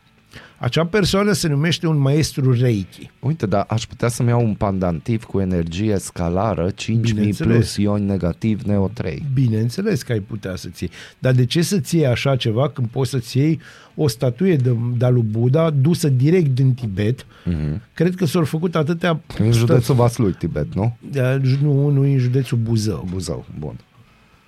[0.62, 3.10] Acea persoană se numește un maestru Reiki.
[3.18, 7.56] Uite, dar aș putea să-mi iau un pandantiv cu energie scalară, 5000 Bineînțeles.
[7.56, 9.26] plus ioni negativ, Neo 3.
[9.34, 10.92] Bineînțeles că ai putea să-ți iei.
[11.18, 13.60] Dar de ce să-ți iei așa ceva când poți să-ți iei
[13.94, 17.22] o statuie de, de lui Buddha dusă direct din Tibet?
[17.24, 17.80] Mm-hmm.
[17.94, 19.20] Cred că s-au făcut atâtea...
[19.38, 20.96] În județul Vaslui, Tibet, nu?
[21.12, 23.08] Da, Nu, nu e în județul Buzău.
[23.10, 23.76] Buzău, bun.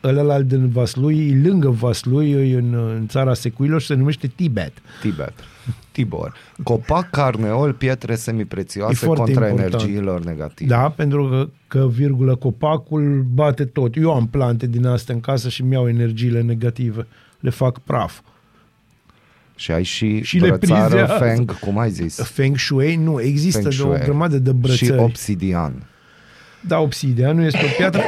[0.04, 4.72] Ăla din Vaslui, e lângă Vaslui, e în, în țara secuilor și se numește Tibet.
[5.00, 5.32] Tibet.
[5.95, 6.34] Tibor.
[6.62, 9.72] Copac, carneol, pietre semiprețioase E foarte contra important.
[9.82, 10.70] energiilor negative.
[10.70, 13.97] Da, pentru că, că, virgulă, copacul bate tot.
[13.97, 17.07] Eu am plante din astea în casă și mi-au energiile negative.
[17.40, 18.20] Le fac praf.
[19.57, 21.24] Și ai și, Și le brățară prizează.
[21.24, 22.20] feng, cum ai zis?
[22.22, 24.05] Feng Shui, nu, există Feng de o Shui.
[24.05, 24.99] grămadă de Și brățări.
[25.03, 25.86] obsidian.
[26.66, 28.03] Da, obsidianul este o piatră.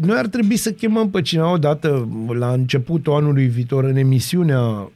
[0.00, 4.90] Noi ar trebui să chemăm pe cineva odată la începutul anului viitor în emisiunea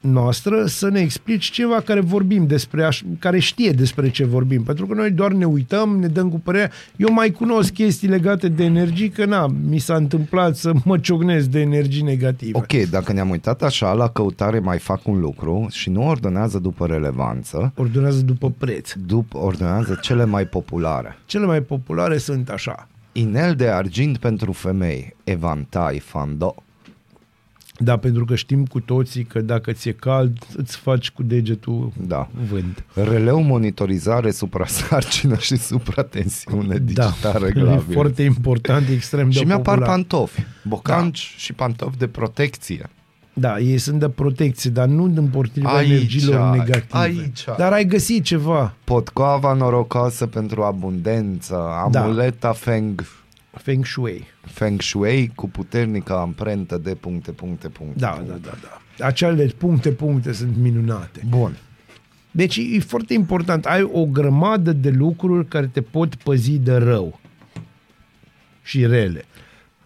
[0.00, 4.62] noastră să ne explici ceva care vorbim despre, aș, care știe despre ce vorbim.
[4.62, 6.70] Pentru că noi doar ne uităm, ne dăm cu părerea.
[6.96, 11.46] Eu mai cunosc chestii legate de energii, că na, mi s-a întâmplat să mă ciocnesc
[11.46, 12.58] de energii negative.
[12.58, 16.86] Ok, dacă ne-am uitat așa, la căutare mai fac un lucru și nu ordonează după
[16.86, 18.92] relevanță, Ordonează după preț.
[19.06, 21.18] după ordonează cele mai populare.
[21.26, 22.88] Cele mai populare sunt așa.
[23.12, 26.54] Inel de argint pentru femei, evantai, fando,
[27.82, 32.28] Da, pentru că știm cu toții că dacă ți-e cald, îți faci cu degetul da.
[32.50, 32.84] vânt.
[32.94, 37.92] Releu, monitorizare, suprasarcină și supratensiune digitală da, e reglabil.
[37.92, 39.88] foarte important, extrem de Și mi-apar popular.
[39.88, 42.90] pantofi, bocanci și pantofi de protecție.
[43.32, 46.98] Da, ei sunt de protecție, dar nu împotriva Aici, energiilor negative.
[46.98, 47.44] aici.
[47.56, 48.74] Dar ai găsit ceva.
[48.84, 53.04] Potcoava norocoasă pentru abundență, amuleta feng,
[53.62, 54.26] Feng Shui.
[54.44, 57.98] feng shui cu puternică amprentă de puncte, puncte, puncte.
[57.98, 58.32] Da, puncte.
[58.32, 58.56] da, da,
[58.98, 59.06] da.
[59.06, 61.20] Acele puncte, puncte sunt minunate.
[61.28, 61.56] Bun.
[62.30, 63.66] Deci e foarte important.
[63.66, 67.20] Ai o grămadă de lucruri care te pot păzi de rău
[68.62, 69.24] și rele.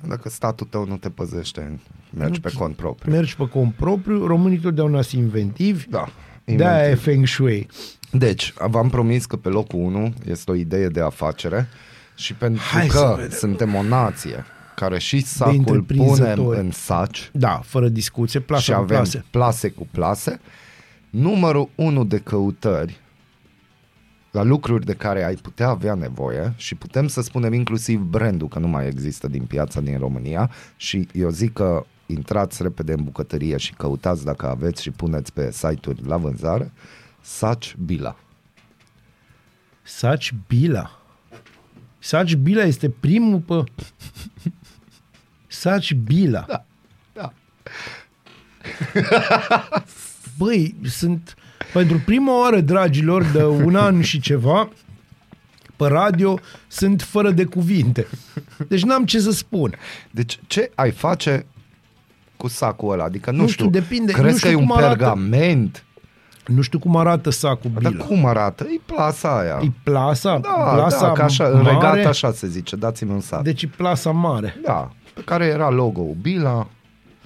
[0.09, 1.81] Dacă statul tău nu te păzește,
[2.17, 3.13] mergi pe cont propriu.
[3.13, 6.09] Mergi pe cont propriu, românii totdeauna sunt inventivi, Da.
[6.45, 7.03] de-aia e inventiv.
[7.03, 7.67] Feng Shui.
[8.11, 11.69] Deci, v-am promis că pe locul 1 este o idee de afacere
[12.15, 13.31] și pentru Hai să că vedem.
[13.39, 14.45] suntem o nație
[14.75, 16.35] care și sacul întreprinzători.
[16.43, 19.25] punem în saci Da, fără discuție, și plasa cu avem plase.
[19.31, 20.41] plase cu plase,
[21.11, 23.01] numărul 1 de căutări
[24.31, 28.59] la lucruri de care ai putea avea nevoie și putem să spunem inclusiv brandul că
[28.59, 33.57] nu mai există din piața din România și eu zic că intrați repede în bucătărie
[33.57, 36.73] și căutați dacă aveți și puneți pe site-uri la vânzare
[37.21, 38.17] Saci Bila.
[39.83, 40.91] Saci Bila.
[42.05, 43.65] Saci Bila este primul pe...
[45.47, 46.45] Saci Bila.
[46.49, 46.65] Da,
[47.13, 47.33] da.
[50.39, 51.35] Băi, sunt...
[51.73, 54.69] Pentru prima oară, dragilor, de un an și ceva,
[55.77, 56.39] pe radio,
[56.69, 58.07] sunt fără de cuvinte.
[58.69, 59.75] Deci n-am ce să spun.
[60.11, 61.47] Deci ce ai face
[62.37, 63.05] cu sacul ăla?
[63.05, 64.13] Adică nu, Nu știu, știu, depinde.
[64.13, 64.97] Crezi Nu știu că e un cum arată.
[64.97, 65.85] pergament?
[66.47, 68.05] Nu știu cum arată sacul Dar Bila.
[68.05, 68.65] cum arată?
[68.65, 69.61] E plasa aia.
[69.63, 70.39] E plasa?
[70.39, 71.71] da, plasa da, că așa, în mare?
[71.71, 73.43] regat așa se zice, dați-mi un sat.
[73.43, 74.61] Deci e plasa mare.
[74.65, 76.67] Da, pe care era logo-ul Bila.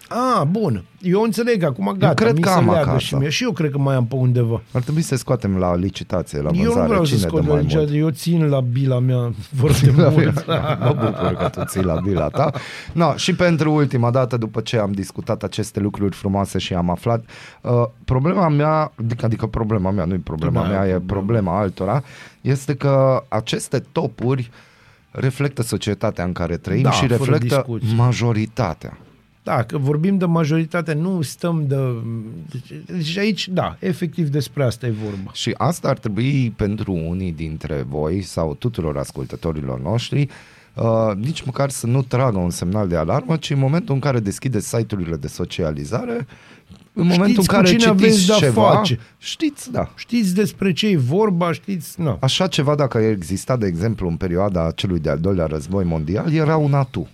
[0.09, 0.85] Ah, bun.
[1.03, 2.15] Eu înțeleg acum, gata.
[2.15, 2.99] cred mi că se am leagă acasă.
[2.99, 3.29] Și, mie.
[3.29, 4.61] și eu cred că mai am pe undeva.
[4.73, 6.69] Ar trebui să scoatem la licitație, la vânzare.
[6.71, 7.91] eu nu vreau să Cine scot dă mai aici, mult?
[7.93, 10.47] eu țin la bila mea foarte mult.
[10.81, 12.51] mă bucur că tu ții la bila ta.
[12.93, 17.25] No, și pentru ultima dată, după ce am discutat aceste lucruri frumoase și am aflat,
[17.63, 17.71] uh,
[18.05, 21.05] problema mea, adică, adică problema mea, nu e problema Da, mea, e problema.
[21.07, 22.03] problema altora,
[22.41, 24.51] este că aceste topuri
[25.11, 27.95] reflectă societatea în care trăim Da, și fără reflectă discuție.
[27.97, 28.99] majoritatea.
[29.49, 31.77] Da, că vorbim de majoritate, nu stăm de...
[32.51, 35.31] Deci, deci aici, da, efectiv despre asta e vorba.
[35.33, 40.29] Și asta ar trebui pentru unii dintre voi sau tuturor ascultătorilor noștri
[40.75, 44.21] Uh, nici măcar să nu tragă un semnal de alarmă, ci în momentul în care
[44.21, 46.27] deschideți site-urile de socializare,
[46.93, 48.99] în momentul în cu care cine aveți citiți de-a ceva, face.
[49.19, 49.93] știți, da.
[49.97, 52.01] Știți despre ce e vorba, știți...
[52.01, 52.17] Nu.
[52.21, 56.75] Așa ceva, dacă exista, de exemplu, în perioada celui de-al doilea război mondial, era un
[56.75, 57.09] atu.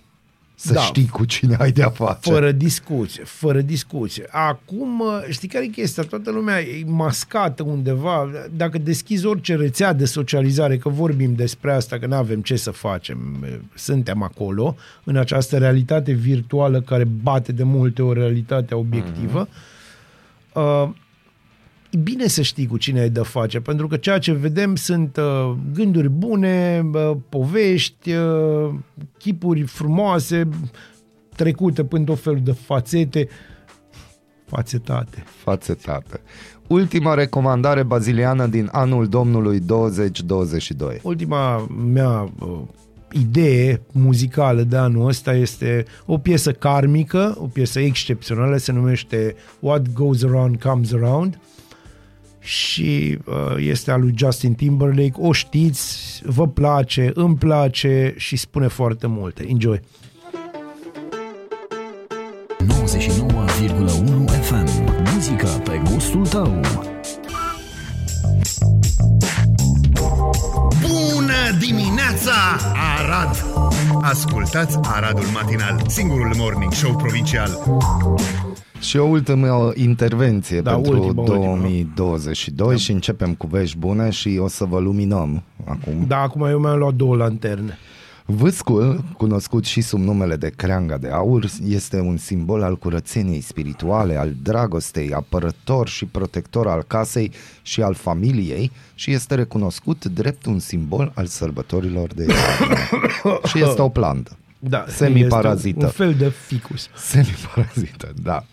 [0.55, 0.79] Să Da.
[0.79, 2.31] știi cu cine ai de-a face.
[2.31, 4.25] Fără discuție, fără discuție.
[4.29, 6.03] Acum, știi care e chestia?
[6.03, 8.29] Toată lumea e mascată undeva.
[8.55, 12.71] Dacă deschizi orice rețea de socializare, că vorbim despre asta, că nu avem ce să
[12.71, 19.47] facem, suntem acolo, în această realitate virtuală care bate de multe ori realitatea obiectivă,
[20.53, 21.04] uh, e
[21.95, 25.55] bine să știi cu cine ai de face, pentru că ceea ce vedem sunt uh,
[25.73, 28.73] gânduri bune, uh, povești, uh,
[29.17, 30.49] chipuri frumoase,
[31.35, 33.27] trecute până tot felul de fațete,
[34.45, 35.23] fațetate.
[35.25, 36.21] Fațetate.
[36.67, 40.99] Ultima recomandare baziliană din anul Domnului 2022.
[41.03, 42.59] Ultima mea uh,
[43.11, 49.93] idee muzicală de anul ăsta este o piesă karmică, o piesă excepțională, se numește What
[49.93, 51.39] Goes Around Comes Around
[52.45, 55.13] și uh, este a lui Justin Timberlake.
[55.15, 59.45] O știți, vă place, îmi place și spune foarte multe.
[59.49, 59.81] Enjoy!
[62.67, 64.67] 99,1 FM.
[65.13, 66.59] Muzică pe gustul tău.
[70.81, 72.33] Bună dimineața,
[72.97, 73.45] Arad!
[74.01, 77.79] Ascultați Aradul Matinal, singurul morning show provincial.
[78.85, 81.37] Și o ultimă intervenție Da, pentru ultima, ultima.
[81.37, 86.05] 2022 și începem cu vești bune și o să vă luminăm acum.
[86.07, 87.77] Da, acum eu mi-am luat două lanterne.
[88.27, 94.15] Vâscul, cunoscut și sub numele de creanga de aur, este un simbol al curățeniei spirituale,
[94.15, 97.31] al dragostei, apărător și protector al casei
[97.61, 102.77] și al familiei și este recunoscut drept un simbol al sărbătorilor de iarnă.
[103.49, 104.37] și este o plantă.
[104.59, 105.85] Da, Semiparazită.
[105.85, 106.89] este Un fel de ficus.
[107.11, 108.43] Semiparazită, da.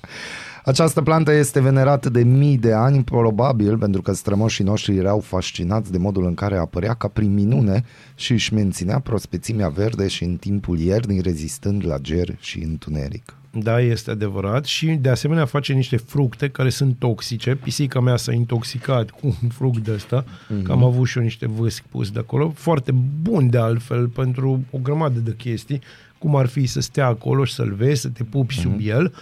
[0.64, 5.92] Această plantă este venerată de mii de ani, probabil pentru că strămoșii noștri erau fascinați
[5.92, 7.84] de modul în care apărea ca prin minune
[8.14, 13.36] și își menținea prospețimea verde și în timpul iernii rezistând la ger și întuneric.
[13.54, 17.54] Da, este adevărat și de asemenea face niște fructe care sunt toxice.
[17.54, 20.62] Pisica mea s-a intoxicat cu un fruct de ăsta, mm-hmm.
[20.62, 22.52] că am avut și eu niște vâsc pus de acolo.
[22.56, 22.92] Foarte
[23.22, 25.80] bun de altfel pentru o grămadă de chestii,
[26.18, 28.60] cum ar fi să stea acolo și să-l vezi, să te pupi mm-hmm.
[28.62, 29.14] sub el,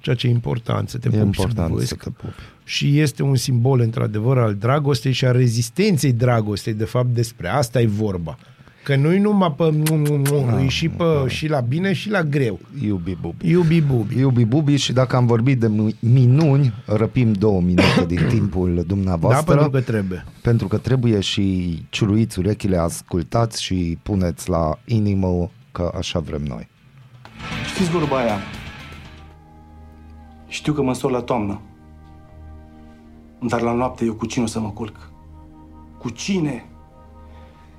[0.00, 2.02] ceea ce e important, să te E pupi important sub să vâsc.
[2.02, 2.32] te pupi.
[2.64, 6.74] Și este un simbol într-adevăr al dragostei și a rezistenței dragostei.
[6.74, 8.38] De fapt, despre asta e vorba.
[8.84, 9.70] Că nu-i numai pe...
[9.70, 12.58] Nu, e și, pe, și la bine și la greu.
[12.82, 13.48] Iubi bubi.
[13.48, 14.18] Iubi bubi.
[14.18, 18.82] Iubi bubi și dacă am vorbit de mi- minuni, răpim două minute din timpul Da,
[18.82, 19.44] dumneavoastră.
[19.54, 20.24] pentru că trebuie.
[20.42, 26.68] pentru că trebuie și ciuluiți urechile, ascultați și puneți la inimă că așa vrem noi.
[27.74, 28.36] Știți vorba aia?
[30.48, 31.60] Știu că mă însor la toamnă.
[33.48, 35.10] Dar la noapte eu cu cine o să mă culc?
[35.98, 36.64] Cu cine?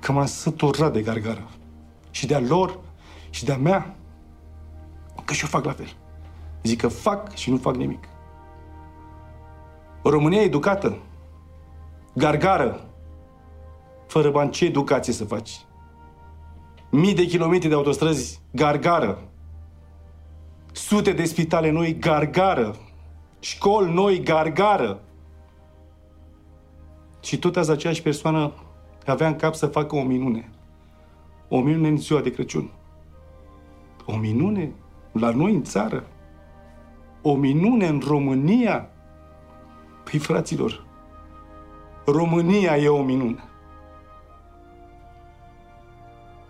[0.04, 1.48] Că m-am săturat de gargară.
[2.10, 2.78] Și de-a lor,
[3.30, 3.96] și de-a mea.
[5.24, 5.96] Că și eu fac la fel.
[6.62, 8.08] Zic că fac și nu fac nimic.
[10.02, 10.98] O România educată.
[12.14, 12.86] Gargară.
[14.06, 15.60] Fără bani, ce educație să faci?
[16.90, 19.18] Mii de kilometri de autostrăzi, gargară.
[20.72, 22.76] Sute de spitale noi, gargară.
[23.40, 25.00] Școli noi, gargară.
[27.20, 28.52] Și tot azi aceeași persoană
[29.10, 30.50] avea în cap să facă o minune.
[31.48, 32.70] O minune în ziua de Crăciun.
[34.06, 34.72] O minune
[35.12, 36.06] la noi în țară.
[37.22, 38.88] O minune în România.
[40.04, 40.86] Păi, fraților,
[42.06, 43.44] România e o minune.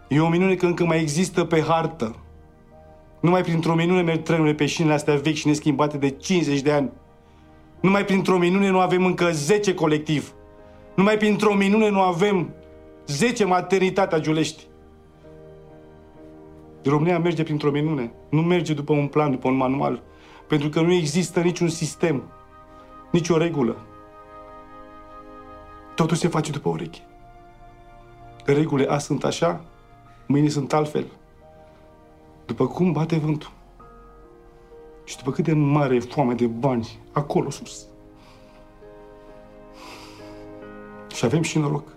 [0.09, 2.17] E o minune că încă mai există pe hartă.
[3.21, 6.91] Numai printr-o minune merg trenurile pe șinele astea vechi și neschimbate de 50 de ani.
[7.81, 10.35] Numai printr-o minune nu avem încă 10 colectiv.
[10.95, 12.55] Numai printr-o minune nu avem
[13.07, 14.67] 10 maternitatea Giulești.
[16.85, 18.13] România merge printr-o minune.
[18.31, 20.03] Nu merge după un plan, după un manual.
[20.49, 22.23] Pentru că nu există niciun sistem,
[23.11, 23.77] nicio regulă.
[25.95, 27.01] Totul se face după ureche.
[28.45, 29.65] Regulile azi sunt așa,
[30.27, 31.07] mâine sunt altfel.
[32.47, 33.51] După cum bate vântul.
[35.05, 37.87] Și după cât de mare e foame de bani acolo sus.
[41.15, 41.93] Și avem și noroc.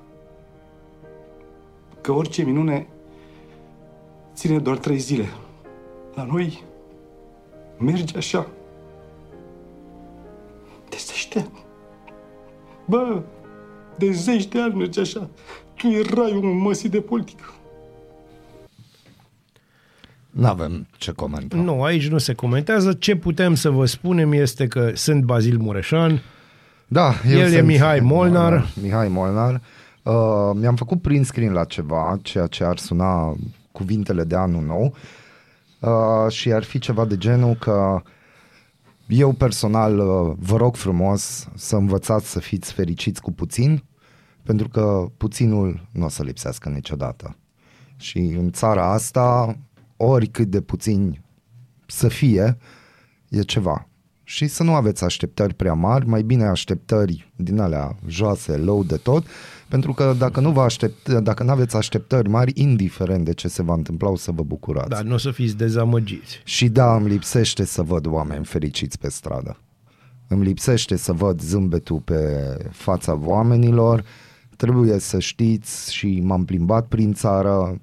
[2.01, 2.87] Că orice minune
[4.33, 5.29] ține doar trei zile.
[6.13, 6.63] La noi
[7.77, 8.47] merge așa.
[10.89, 11.65] De zeci de ani.
[12.85, 13.21] Bă,
[13.97, 15.29] de zeci de ani merge așa.
[15.73, 17.51] Tu erai un măsit de politică.
[20.29, 21.57] Nu avem ce comenta.
[21.57, 22.93] Nu, aici nu se comentează.
[22.93, 26.21] Ce putem să vă spunem este că sunt Bazil Mureșan,
[26.87, 28.67] Da, El e sunt Mihai Molnar.
[28.81, 29.61] Mihai Molnar.
[30.03, 33.35] Uh, mi-am făcut print screen la ceva, ceea ce ar suna
[33.71, 34.95] cuvintele de anul nou.
[35.79, 38.01] uh, și ar fi ceva de genul că
[39.07, 43.83] eu personal uh, vă rog frumos să învățați să fiți fericiți cu puțin,
[44.43, 47.35] pentru că puținul nu o să lipsească niciodată.
[47.97, 49.57] Și în țara asta,
[49.97, 51.21] oricât de puțin
[51.85, 52.57] să fie,
[53.29, 53.87] e ceva.
[54.29, 58.95] Și să nu aveți așteptări prea mari, mai bine așteptări din alea joase, low de
[58.95, 59.25] tot,
[59.67, 63.63] pentru că dacă nu vă aștept, dacă nu aveți așteptări mari, indiferent de ce se
[63.63, 64.89] va întâmpla, o să vă bucurați.
[64.89, 66.41] Dar nu o să fiți dezamăgiți.
[66.43, 69.57] Și da, îmi lipsește să văd oameni fericiți pe stradă.
[70.27, 74.03] Îmi lipsește să văd zâmbetul pe fața oamenilor.
[74.55, 77.81] Trebuie să știți și m-am plimbat prin țară.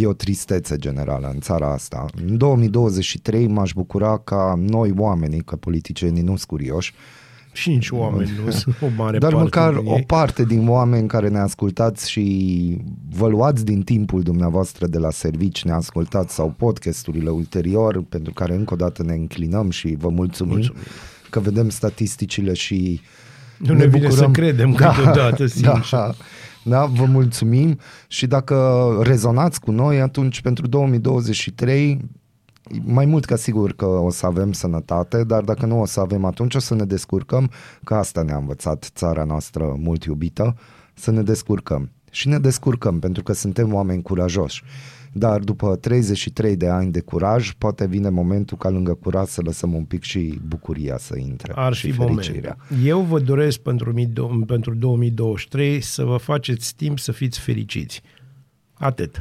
[0.00, 2.04] E o tristețe generală în țara asta.
[2.26, 6.94] În 2023 m-aș bucura ca noi oamenii, că politicienii nu sunt curioși,
[7.52, 10.04] Și nici oameni nu sunt o mare dar parte măcar din o ei.
[10.06, 12.76] parte din oameni care ne ascultați și
[13.10, 18.54] vă luați din timpul dumneavoastră de la servici, ne ascultați sau podcasturile ulterior, pentru care
[18.54, 20.80] încă o dată ne înclinăm și vă mulțumim, Mulțumim.
[21.30, 23.00] că vedem statisticile și
[23.56, 25.88] Nu ne vine să credem câteodată, sincer.
[25.90, 26.14] Da,
[26.68, 32.00] da, vă mulțumim și dacă rezonați cu noi, atunci pentru 2023
[32.84, 36.24] mai mult ca sigur că o să avem sănătate, dar dacă nu o să avem,
[36.24, 37.50] atunci o să ne descurcăm,
[37.84, 40.56] că asta ne-a învățat țara noastră mult iubită,
[40.94, 41.90] să ne descurcăm.
[42.10, 44.62] Și ne descurcăm pentru că suntem oameni curajoși.
[45.12, 49.74] Dar după 33 de ani de curaj, poate vine momentul ca lângă curaj să lăsăm
[49.74, 52.56] un pic și bucuria să intre Ar și fi fericirea.
[52.58, 52.88] momentul.
[52.88, 58.02] Eu vă doresc pentru, mi- do- pentru 2023 să vă faceți timp să fiți fericiți.
[58.74, 59.20] Atât.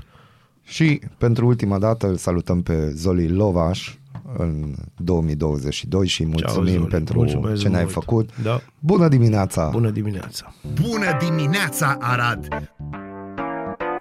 [0.64, 3.96] Și pentru ultima dată îl salutăm pe Zoli Lovaș
[4.38, 6.88] în 2022 și îi mulțumim Zoli.
[6.88, 7.94] pentru Mulțumesc ce ne-ai mult.
[7.94, 8.30] făcut.
[8.44, 8.62] Da.
[8.80, 9.70] Bună dimineața!
[9.70, 10.54] Bună dimineața!
[10.82, 12.48] Bună dimineața, Arad!